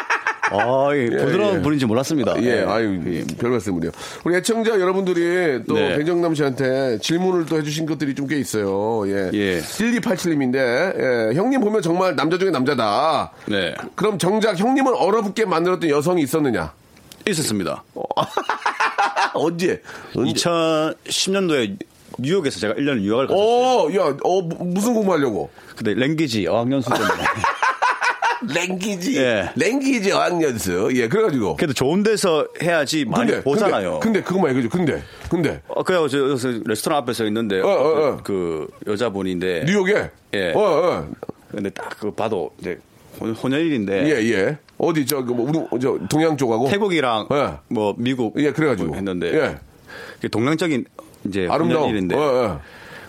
아, 0.50 0.88
예, 0.94 1.06
부드러운 1.08 1.58
예. 1.58 1.62
분인지 1.62 1.86
몰랐습니다. 1.86 2.34
예, 2.42 2.62
아유, 2.64 3.00
별 3.38 3.50
말씀을요. 3.50 3.90
우리 4.24 4.36
애청자 4.36 4.78
여러분들이 4.78 5.64
또 5.66 5.74
네. 5.74 5.96
배정남 5.96 6.34
씨한테 6.34 6.98
질문을 6.98 7.46
또 7.46 7.56
해주신 7.58 7.86
것들이 7.86 8.14
좀 8.14 8.24
꽤 8.28 8.38
있어요. 8.38 9.02
예. 9.06 9.30
예. 9.34 9.60
1287님인데, 9.60 10.56
예, 10.56 11.34
형님 11.36 11.60
보면 11.60 11.82
정말 11.82 12.16
남자 12.16 12.38
중에 12.38 12.50
남자다. 12.50 13.32
네. 13.46 13.74
그럼 13.94 14.18
정작 14.18 14.58
형님을 14.58 14.94
얼어붙게 14.96 15.44
만들었던 15.44 15.88
여성이 15.90 16.22
있었느냐? 16.22 16.72
있었습니다. 17.28 17.82
언제? 19.34 19.80
언제? 20.16 20.32
2010년도에 20.32 21.76
뉴욕에서 22.18 22.60
제가 22.60 22.74
1년 22.74 23.00
유학을 23.02 23.26
갔어요. 23.28 23.40
어, 23.42 23.88
야, 23.94 24.16
어, 24.22 24.40
무- 24.42 24.64
무슨 24.66 24.94
공부하려고? 24.94 25.50
근데 25.76 25.94
랭귀지 25.94 26.46
어학연수 26.46 26.90
때문에. 26.90 27.12
랭기지. 28.52 29.16
예. 29.18 29.50
랭기지 29.56 30.12
어학연수. 30.12 30.90
예, 30.94 31.08
그래가지고. 31.08 31.56
그래도 31.56 31.72
좋은 31.72 32.02
데서 32.02 32.46
해야지 32.62 33.04
많이 33.04 33.30
근데, 33.30 33.42
보잖아요. 33.44 34.00
근데, 34.00 34.20
근데 34.20 34.22
그것만 34.22 34.50
얘기해줘. 34.50 34.68
근데, 34.76 35.02
근데. 35.30 35.60
어, 35.68 35.82
그래요. 35.82 36.08
저 36.08 36.18
여기서 36.30 36.60
레스토랑 36.64 36.98
앞에서 37.00 37.24
있는데 37.26 37.60
어, 37.60 37.66
어, 37.68 38.08
어. 38.08 38.20
그 38.22 38.66
여자분인데 38.86 39.64
뉴욕에? 39.66 40.10
예. 40.34 40.52
어, 40.52 40.60
어. 40.60 41.08
근데 41.50 41.70
딱 41.70 41.96
그 42.00 42.10
봐도 42.10 42.50
이제 42.60 42.78
혼- 43.20 43.32
혼혈일인데 43.32 44.06
예, 44.06 44.32
예. 44.32 44.58
어디, 44.76 45.06
저, 45.06 45.22
그 45.24 45.32
뭐, 45.32 45.68
우리, 45.70 45.80
저, 45.80 45.96
동양 46.10 46.36
쪽하고? 46.36 46.68
태국이랑 46.68 47.28
예. 47.32 47.52
뭐 47.68 47.94
미국 47.96 48.34
예, 48.38 48.50
그래가지고. 48.50 48.96
했는데 48.96 49.32
예. 49.34 49.56
그 50.20 50.28
동양적인 50.28 50.84
이제 51.28 51.46
아름다워. 51.48 51.82
혼혈일인데 51.82 52.16
어, 52.16 52.20
어. 52.20 52.60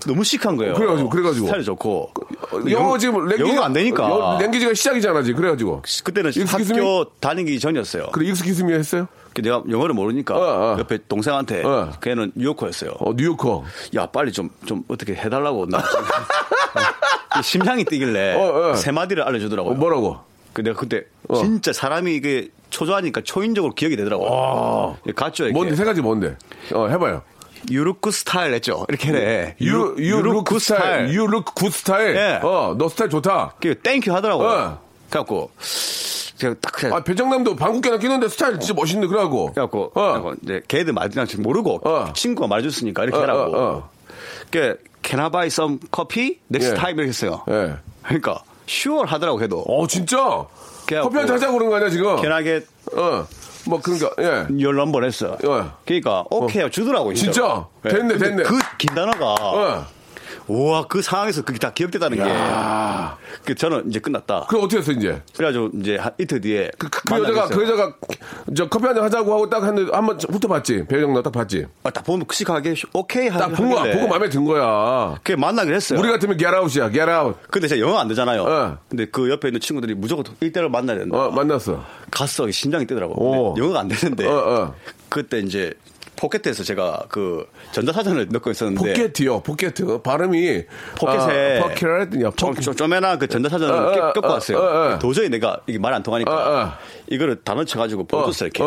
너무 0.08 0.24
시크한 0.24 0.56
거예요. 0.58 0.74
그래가지고, 0.76 1.10
그래가지고. 1.10 1.46
스타일이 1.48 1.66
좋고 1.66 2.12
어, 2.52 2.60
영어 2.70 2.98
지금 2.98 3.26
랭귀지가 3.26 3.50
영어가 3.50 3.66
안 3.66 3.74
되니까 3.74 4.10
영- 4.10 4.38
랭귀지가 4.40 4.74
시작이잖아, 4.74 5.24
지금. 5.24 5.42
그래가지고. 5.42 5.82
그때는 6.04 6.32
me? 6.36 6.46
학교 6.48 7.06
다니기 7.20 7.60
전이었어요. 7.60 8.08
그래, 8.12 8.28
익스키스미 8.30 8.74
했어요? 8.74 9.08
그 9.34 9.42
내가 9.42 9.62
영어를 9.70 9.94
모르니까 9.96 10.36
어, 10.36 10.40
어. 10.76 10.80
옆에 10.80 10.98
동생한테 11.10 11.64
어. 11.66 11.92
걔는 12.02 12.32
뉴요커였어요. 12.36 12.92
어, 13.00 13.14
뉴요커. 13.16 13.66
야 13.96 14.06
빨리 14.06 14.32
좀 14.32 14.50
좀 14.66 14.84
어떻게 14.88 15.14
해달라고 15.14 15.66
나 15.68 15.84
심장이 17.44 17.84
뛰길래 17.84 18.36
어, 18.36 18.70
어. 18.72 18.74
세 18.76 18.92
마디를 18.92 19.24
알려주더라고요. 19.24 19.74
어, 19.74 19.76
뭐라고? 19.76 20.20
그 20.54 20.64
내가 20.64 20.80
그때 20.80 21.04
어. 21.28 21.36
진짜 21.36 21.74
사람이 21.74 22.16
이게 22.16 22.50
초조하니까 22.70 23.22
초인적으로 23.24 23.74
기억이 23.74 23.96
되더라고요. 23.98 24.98
예, 25.08 25.12
갔죠 25.12 25.44
이렇게. 25.44 25.54
뭔데, 25.54 25.76
세 25.76 25.84
가지 25.84 26.02
뭔데? 26.02 26.38
어, 26.74 26.88
해봐요. 26.88 27.22
you 27.70 27.88
look 27.88 28.12
style 28.12 28.54
했죠. 28.54 28.86
이렇게 28.90 29.56
you 29.60 29.96
look 30.20 30.46
good 30.46 30.64
style. 30.64 31.06
You 31.06 31.26
look 31.26 31.54
good 31.56 31.76
style. 31.76 32.16
예. 32.16 32.40
어, 32.44 32.76
너 32.78 32.90
스타일 32.90 33.10
좋다. 33.10 33.56
그 33.62 33.76
thank 33.76 33.98
you 33.98 34.12
하더라고요. 34.14 34.48
어. 34.48 34.80
그래갖고 35.10 35.52
제가 36.38 36.56
딱 36.62 36.74
그냥 36.74 36.98
아, 36.98 37.04
배정남도 37.04 37.56
방귀깨나 37.56 37.98
끼는데 37.98 38.28
스타일 38.28 38.60
진짜 38.60 38.74
멋있는데, 38.74 39.08
그래갖고. 39.08 39.52
그래갖고 39.54 39.92
어. 39.96 40.02
그래갖고 40.02 40.34
이제 40.44 40.62
걔들 40.68 40.94
말이랑 40.94 41.28
지금 41.28 41.44
모르고 41.44 41.82
어. 41.84 42.14
친구가 42.14 42.48
말해줬으니까 42.48 43.04
이렇게 43.04 43.18
어. 43.18 43.36
어, 43.36 43.52
어. 43.58 43.90
그 44.52 44.78
Can 45.04 45.24
I 45.24 45.30
buy 45.30 45.48
some 45.48 45.80
coffee 45.94 46.40
next 46.52 46.72
예. 46.72 46.76
time 46.76 46.96
이렇게 46.96 47.10
했어요. 47.10 47.44
예. 47.50 47.76
그러니까 48.04 48.44
sure 48.68 49.08
하더라고 49.08 49.38
걔도. 49.38 49.62
어, 49.62 49.88
진짜? 49.88 50.46
커피 50.88 51.18
한잔 51.18 51.36
하자고 51.36 51.54
그런 51.54 51.70
거 51.70 51.76
아니야, 51.78 51.90
지금? 51.90 52.18
Can 52.18 52.32
I 52.32 52.44
get 52.44 52.68
어. 52.96 53.26
뭐, 53.68 53.80
그러니까, 53.82 54.10
예. 54.20 54.26
your 54.50 54.76
number 54.76 55.06
했어. 55.06 55.34
어. 55.34 55.78
그러니까 55.86 56.24
오케이 56.30 56.70
주더라고. 56.70 57.14
진짜? 57.14 57.32
진짜로. 57.32 57.68
예. 57.86 57.90
됐네, 57.90 58.18
됐네. 58.18 58.44
그 58.44 58.60
긴단어가 58.78 59.26
어. 59.34 59.86
우와 60.48 60.88
그 60.88 61.02
상황에서 61.02 61.44
그게 61.44 61.58
다 61.60 61.72
기억됐다는 61.74 62.18
게. 62.18 62.24
야. 62.24 63.18
그 63.44 63.56
저는 63.56 63.90
이제 63.90 64.00
끝났다. 64.00 64.46
그럼 64.48 64.64
어떻게 64.64 64.80
했어, 64.80 64.92
이제? 64.92 65.22
그래가지고 65.36 65.72
이제 65.80 65.98
한 65.98 66.12
이틀 66.18 66.42
뒤에 66.42 66.72
그, 66.78 66.90
그, 66.90 67.02
그 67.04 67.20
여자가, 67.20 67.48
그 67.48 67.64
여자가, 67.64 67.96
저 68.56 68.68
커피 68.70 68.86
한잔 68.86 69.04
하자고 69.04 69.34
하고 69.34 69.50
딱 69.50 69.64
했는데, 69.64 69.92
한번 69.94 70.20
훑어봤지. 70.20 70.86
배정남 70.88 71.24
딱 71.24 71.32
봤지. 71.32 71.66
아, 71.84 71.90
딱 71.90 72.04
보면 72.04 72.26
크식하게 72.28 72.76
오케이 72.94 73.30
딱본 73.30 73.70
거, 73.70 73.84
보고 73.84 74.08
마음에 74.08 74.30
든 74.30 74.46
거야. 74.46 75.16
그 75.24 75.34
만나기로 75.34 75.76
했어요. 75.76 76.00
우리 76.00 76.10
같으면 76.10 76.38
get 76.38 76.54
out. 76.56 77.40
근데 77.50 77.68
제가 77.68 77.80
영어 77.82 77.98
안 77.98 78.08
되잖아요. 78.08 78.44
어. 78.44 78.78
근데 78.90 79.06
그 79.06 79.30
옆에 79.30 79.50
있는 79.50 79.60
친구들이 79.60 79.96
무조건 79.96 80.26
일대를 80.40 80.70
만나야 80.70 81.00
된다. 81.00 81.18
어, 81.18 81.32
만났어. 81.32 81.84
갔어. 82.12 82.50
심장이 82.52 82.86
뛰더라고. 82.86 83.56
영어가 83.58 83.80
안 83.82 83.88
되는데. 83.88 84.26
어, 84.28 84.34
어. 84.36 84.76
그때 85.10 85.40
이제 85.40 85.74
포켓에서 86.16 86.64
제가 86.64 87.04
그 87.10 87.46
전자사전을 87.72 88.28
넣고 88.32 88.52
있었는데 88.52 88.94
포켓이요, 88.94 89.42
포켓. 89.42 89.74
발음이. 90.04 90.64
포켓에 90.98 91.62
아, 91.62 92.32
좀 92.36 92.54
쪼매난 92.56 93.20
그 93.20 93.28
전자사전을 93.28 93.74
어, 93.74 93.78
어, 94.10 94.14
껴- 94.14 94.22
어, 94.28 94.32
왔어요. 94.34 94.58
어, 94.58 94.94
어. 94.96 95.00
도저히 95.00 95.30
내가 95.30 95.60
이게 95.68 95.78
말 95.80 95.94
안 95.94 96.04
통하니까. 96.04 96.80
이거를 97.10 97.42
다 97.44 97.54
넣쳐가지고 97.54 98.06
보여줬어요 98.06 98.50
이렇게. 98.54 98.64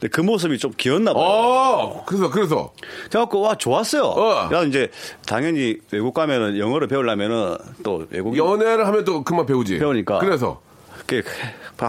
근데 0.00 0.08
그 0.08 0.20
모습이 0.20 0.58
좀 0.58 0.72
귀엽나 0.76 1.12
봐요. 1.14 1.24
어, 1.24 2.04
그래서, 2.06 2.30
그래서. 2.30 2.72
그래갖고 3.10 3.40
와 3.42 3.54
좋았어요. 3.56 4.02
어. 4.04 4.48
그래서 4.48 4.66
이제 4.66 4.90
당연히 5.26 5.76
외국 5.92 6.14
가면은 6.14 6.58
영어를 6.58 6.88
배우려면은 6.88 7.56
또 7.82 8.06
외국 8.10 8.36
연애를 8.36 8.86
하면 8.86 9.04
또 9.04 9.22
그만 9.24 9.46
배우지. 9.46 9.78
배우니까. 9.78 10.18
그래서. 10.18 10.60
그 11.06 11.22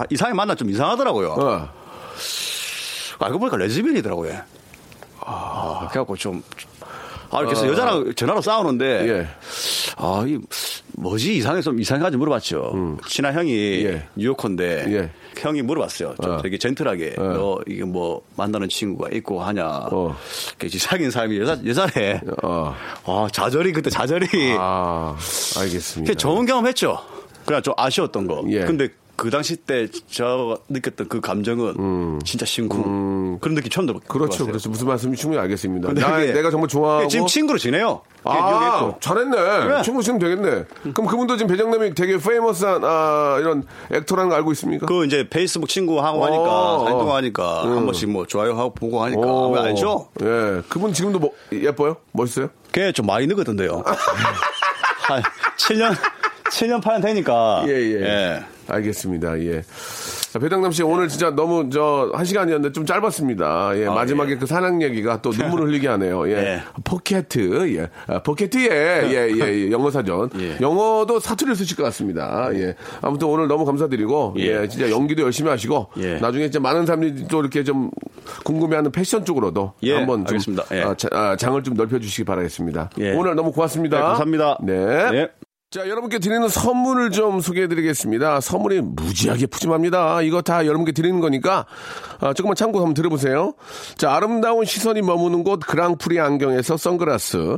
이상하게 0.10 0.36
만나 0.36 0.56
좀 0.56 0.70
이상하더라고요. 0.70 1.30
어. 1.40 1.70
알고 3.20 3.40
보니까 3.40 3.58
레즈비언이더라고요. 3.58 4.34
아, 5.26 5.88
그래갖고 5.90 6.16
좀. 6.16 6.44
아, 7.32 7.44
그래서 7.44 7.68
여자랑 7.68 8.14
전화로 8.16 8.42
싸우는데, 8.42 8.86
어. 8.86 9.08
예. 9.08 9.28
아, 9.98 10.24
이 10.28 10.38
뭐지 10.98 11.36
이상해 11.38 11.62
좀 11.62 11.80
이상하지 11.80 12.18
물어봤죠. 12.18 12.98
친한 13.08 13.34
형이 13.34 13.52
예. 13.86 14.08
뉴요커인데 14.16 14.86
예. 14.90 15.10
형이 15.38 15.62
물어봤어요. 15.64 16.16
좀 16.22 16.32
어. 16.32 16.42
되게 16.42 16.58
젠틀하게 16.58 17.16
너 17.18 17.60
이게 17.68 17.84
뭐 17.84 18.22
만나는 18.38 18.70
친구가 18.70 19.10
있고 19.14 19.42
하냐. 19.44 19.66
어. 19.92 20.16
그 20.58 20.70
사귄 20.70 21.12
사람이 21.12 21.38
여자 21.40 21.60
여자래. 21.66 22.22
어. 22.44 22.74
아 23.06 23.28
좌절이 23.32 23.74
그때 23.74 23.90
좌절이. 23.90 24.56
아, 24.58 25.18
알겠습니다. 25.60 26.14
좋은 26.14 26.46
경험 26.46 26.68
했죠. 26.68 26.98
그냥 27.46 27.62
좀 27.62 27.74
아쉬웠던 27.78 28.28
거. 28.28 28.44
예. 28.50 28.62
근데 28.62 28.88
그 29.16 29.30
당시 29.30 29.56
때 29.56 29.88
제가 30.10 30.58
느꼈던 30.70 31.08
그 31.08 31.22
감정은 31.22 32.20
진짜 32.26 32.46
심쿵 32.46 33.40
그런 33.40 33.56
느낌 33.56 33.70
처음. 33.70 33.88
음. 33.90 34.00
그렇죠. 34.08 34.46
그렇죠. 34.46 34.70
무슨 34.70 34.88
말씀인지 34.88 35.22
충분히 35.22 35.42
알겠습니다. 35.42 35.88
근데 35.88 36.02
나, 36.02 36.18
그게 36.18 36.34
내가 36.34 36.50
정말 36.52 36.68
좋아하고. 36.68 37.08
지금 37.08 37.26
친구로 37.28 37.58
지내요. 37.58 38.02
아. 38.24 38.96
잘했네. 39.00 39.84
친구 39.84 40.02
지금 40.02 40.20
되겠네. 40.20 40.66
그럼 40.94 41.06
그분도 41.08 41.38
지금 41.38 41.48
배정남이 41.56 41.94
되게 41.94 42.18
페이머스한, 42.18 42.82
아, 42.84 43.38
이런 43.40 43.64
액터라는 43.92 44.30
거 44.30 44.36
알고 44.36 44.52
있습니까? 44.54 44.86
그 44.88 45.06
이제 45.06 45.28
페이스북 45.30 45.70
친구 45.70 46.02
하고 46.02 46.26
하니까 46.26 46.44
어, 46.44 46.80
사진 46.80 46.96
어. 46.96 47.00
통화하니까 47.00 47.62
한 47.64 47.86
번씩 47.86 48.10
뭐 48.10 48.26
좋아요하고 48.26 48.74
보고 48.74 49.04
하니까 49.04 49.22
오. 49.22 49.52
왜 49.52 49.62
알죠? 49.62 50.10
예. 50.22 50.62
그분 50.70 50.92
지금도 50.94 51.20
뭐, 51.20 51.32
예뻐요? 51.54 51.98
멋있어요? 52.12 52.50
걔 52.72 52.92
좀 52.92 53.06
많이 53.06 53.28
늦거든요. 53.28 53.84
한 55.08 55.22
7년 55.58 55.96
7년 56.50 56.82
8년 56.82 57.02
되니까 57.04 57.64
예, 57.68 57.72
예. 57.72 58.46
알겠습니다. 58.68 59.40
예. 59.42 59.62
자, 60.32 60.40
배정남 60.40 60.72
씨 60.72 60.84
오늘 60.84 61.08
진짜 61.08 61.30
너무 61.32 61.70
저 61.70 62.12
한 62.14 62.26
시간이었는데 62.26 62.74
좀 62.74 62.86
짧았습니다. 62.86 63.72
예, 63.78 63.86
마지막에 63.86 64.38
그 64.38 64.46
사랑 64.46 64.82
얘기가 64.82 65.22
또 65.22 65.32
눈물 65.32 65.62
을 65.62 65.68
흘리게 65.68 65.88
하네요. 65.88 66.28
예. 66.30 66.34
예. 66.34 66.62
포켓, 66.84 67.26
예. 67.38 67.90
아, 68.08 68.22
포켓의 68.22 68.68
예, 68.70 69.10
예, 69.10 69.32
예, 69.40 69.72
영어 69.72 69.90
사전. 69.92 70.30
예. 70.40 70.58
영어도 70.62 71.20
사투리를 71.20 71.56
쓰실 71.56 71.78
것 71.78 71.84
같습니다. 71.84 72.50
예. 72.54 72.76
아무튼 73.02 73.28
오늘 73.28 73.48
너무 73.48 73.66
감사드리고 73.66 74.36
예, 74.40 74.62
예. 74.64 74.68
진짜 74.68 74.90
연기도 74.92 75.24
열심히 75.24 75.50
하시고 75.50 75.88
예. 75.98 76.16
나중에 76.20 76.46
진짜 76.46 76.60
많은 76.60 76.86
사람들이 76.86 77.28
또 77.28 77.40
이렇게 77.40 77.64
좀 77.64 77.90
궁금해하는 78.44 78.92
패션 78.92 79.24
쪽으로도 79.26 79.74
예, 79.84 79.94
한번 79.96 80.26
좀 80.26 80.36
알겠습니다. 80.36 80.64
예. 80.74 80.82
아, 80.82 80.94
자- 80.96 81.10
아, 81.12 81.36
장을 81.36 81.62
좀 81.64 81.76
넓혀 81.76 82.00
주시기 82.00 82.24
바라겠습니다. 82.26 82.90
예. 83.00 83.14
오늘 83.14 83.36
너무 83.36 83.52
고맙습니다. 83.52 83.98
네, 83.98 84.04
감사합니다. 84.04 84.58
네. 84.64 85.30
네. 85.76 85.82
자, 85.82 85.90
여러분께 85.90 86.20
드리는 86.20 86.48
선물을 86.48 87.12
좀 87.12 87.42
소개해 87.42 87.68
드리겠습니다. 87.68 88.40
선물이 88.40 88.80
무지하게 88.82 89.48
푸짐합니다. 89.48 90.22
이거 90.22 90.42
다 90.42 90.66
여러분께 90.66 90.94
드리는 90.94 91.20
거니까, 91.20 91.66
아, 92.22 92.34
조금만 92.34 92.56
참고 92.56 92.80
한번 92.80 92.94
들어보세요. 92.94 93.56
자, 93.98 94.16
아름다운 94.16 94.64
시선이 94.64 95.02
머무는 95.02 95.44
곳 95.44 95.60
그랑프리 95.60 96.22
안경에서 96.22 96.78
선글라스, 96.78 97.58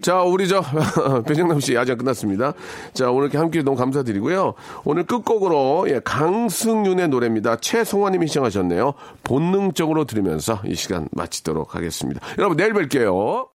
자, 0.00 0.22
우리 0.22 0.46
저 0.48 0.62
배정남 1.26 1.60
씨 1.60 1.74
야자 1.74 1.96
끝났습니다. 1.96 2.54
자, 2.94 3.10
오늘 3.10 3.24
이렇게 3.24 3.38
함께 3.38 3.62
너무 3.62 3.76
감사드리고요. 3.76 4.54
오늘 4.84 5.04
끝곡으로 5.04 5.86
예, 5.88 6.00
강승윤의 6.04 7.08
노래입니다. 7.08 7.56
최송화님이 7.56 8.28
시청하셨네요. 8.28 8.94
본능적으로 9.24 10.04
들으면서 10.04 10.60
이 10.64 10.74
시간 10.74 11.08
마치도록 11.12 11.74
하겠습니다. 11.74 12.20
여러분 12.38 12.56
내일 12.56 12.72
뵐게요. 12.72 13.48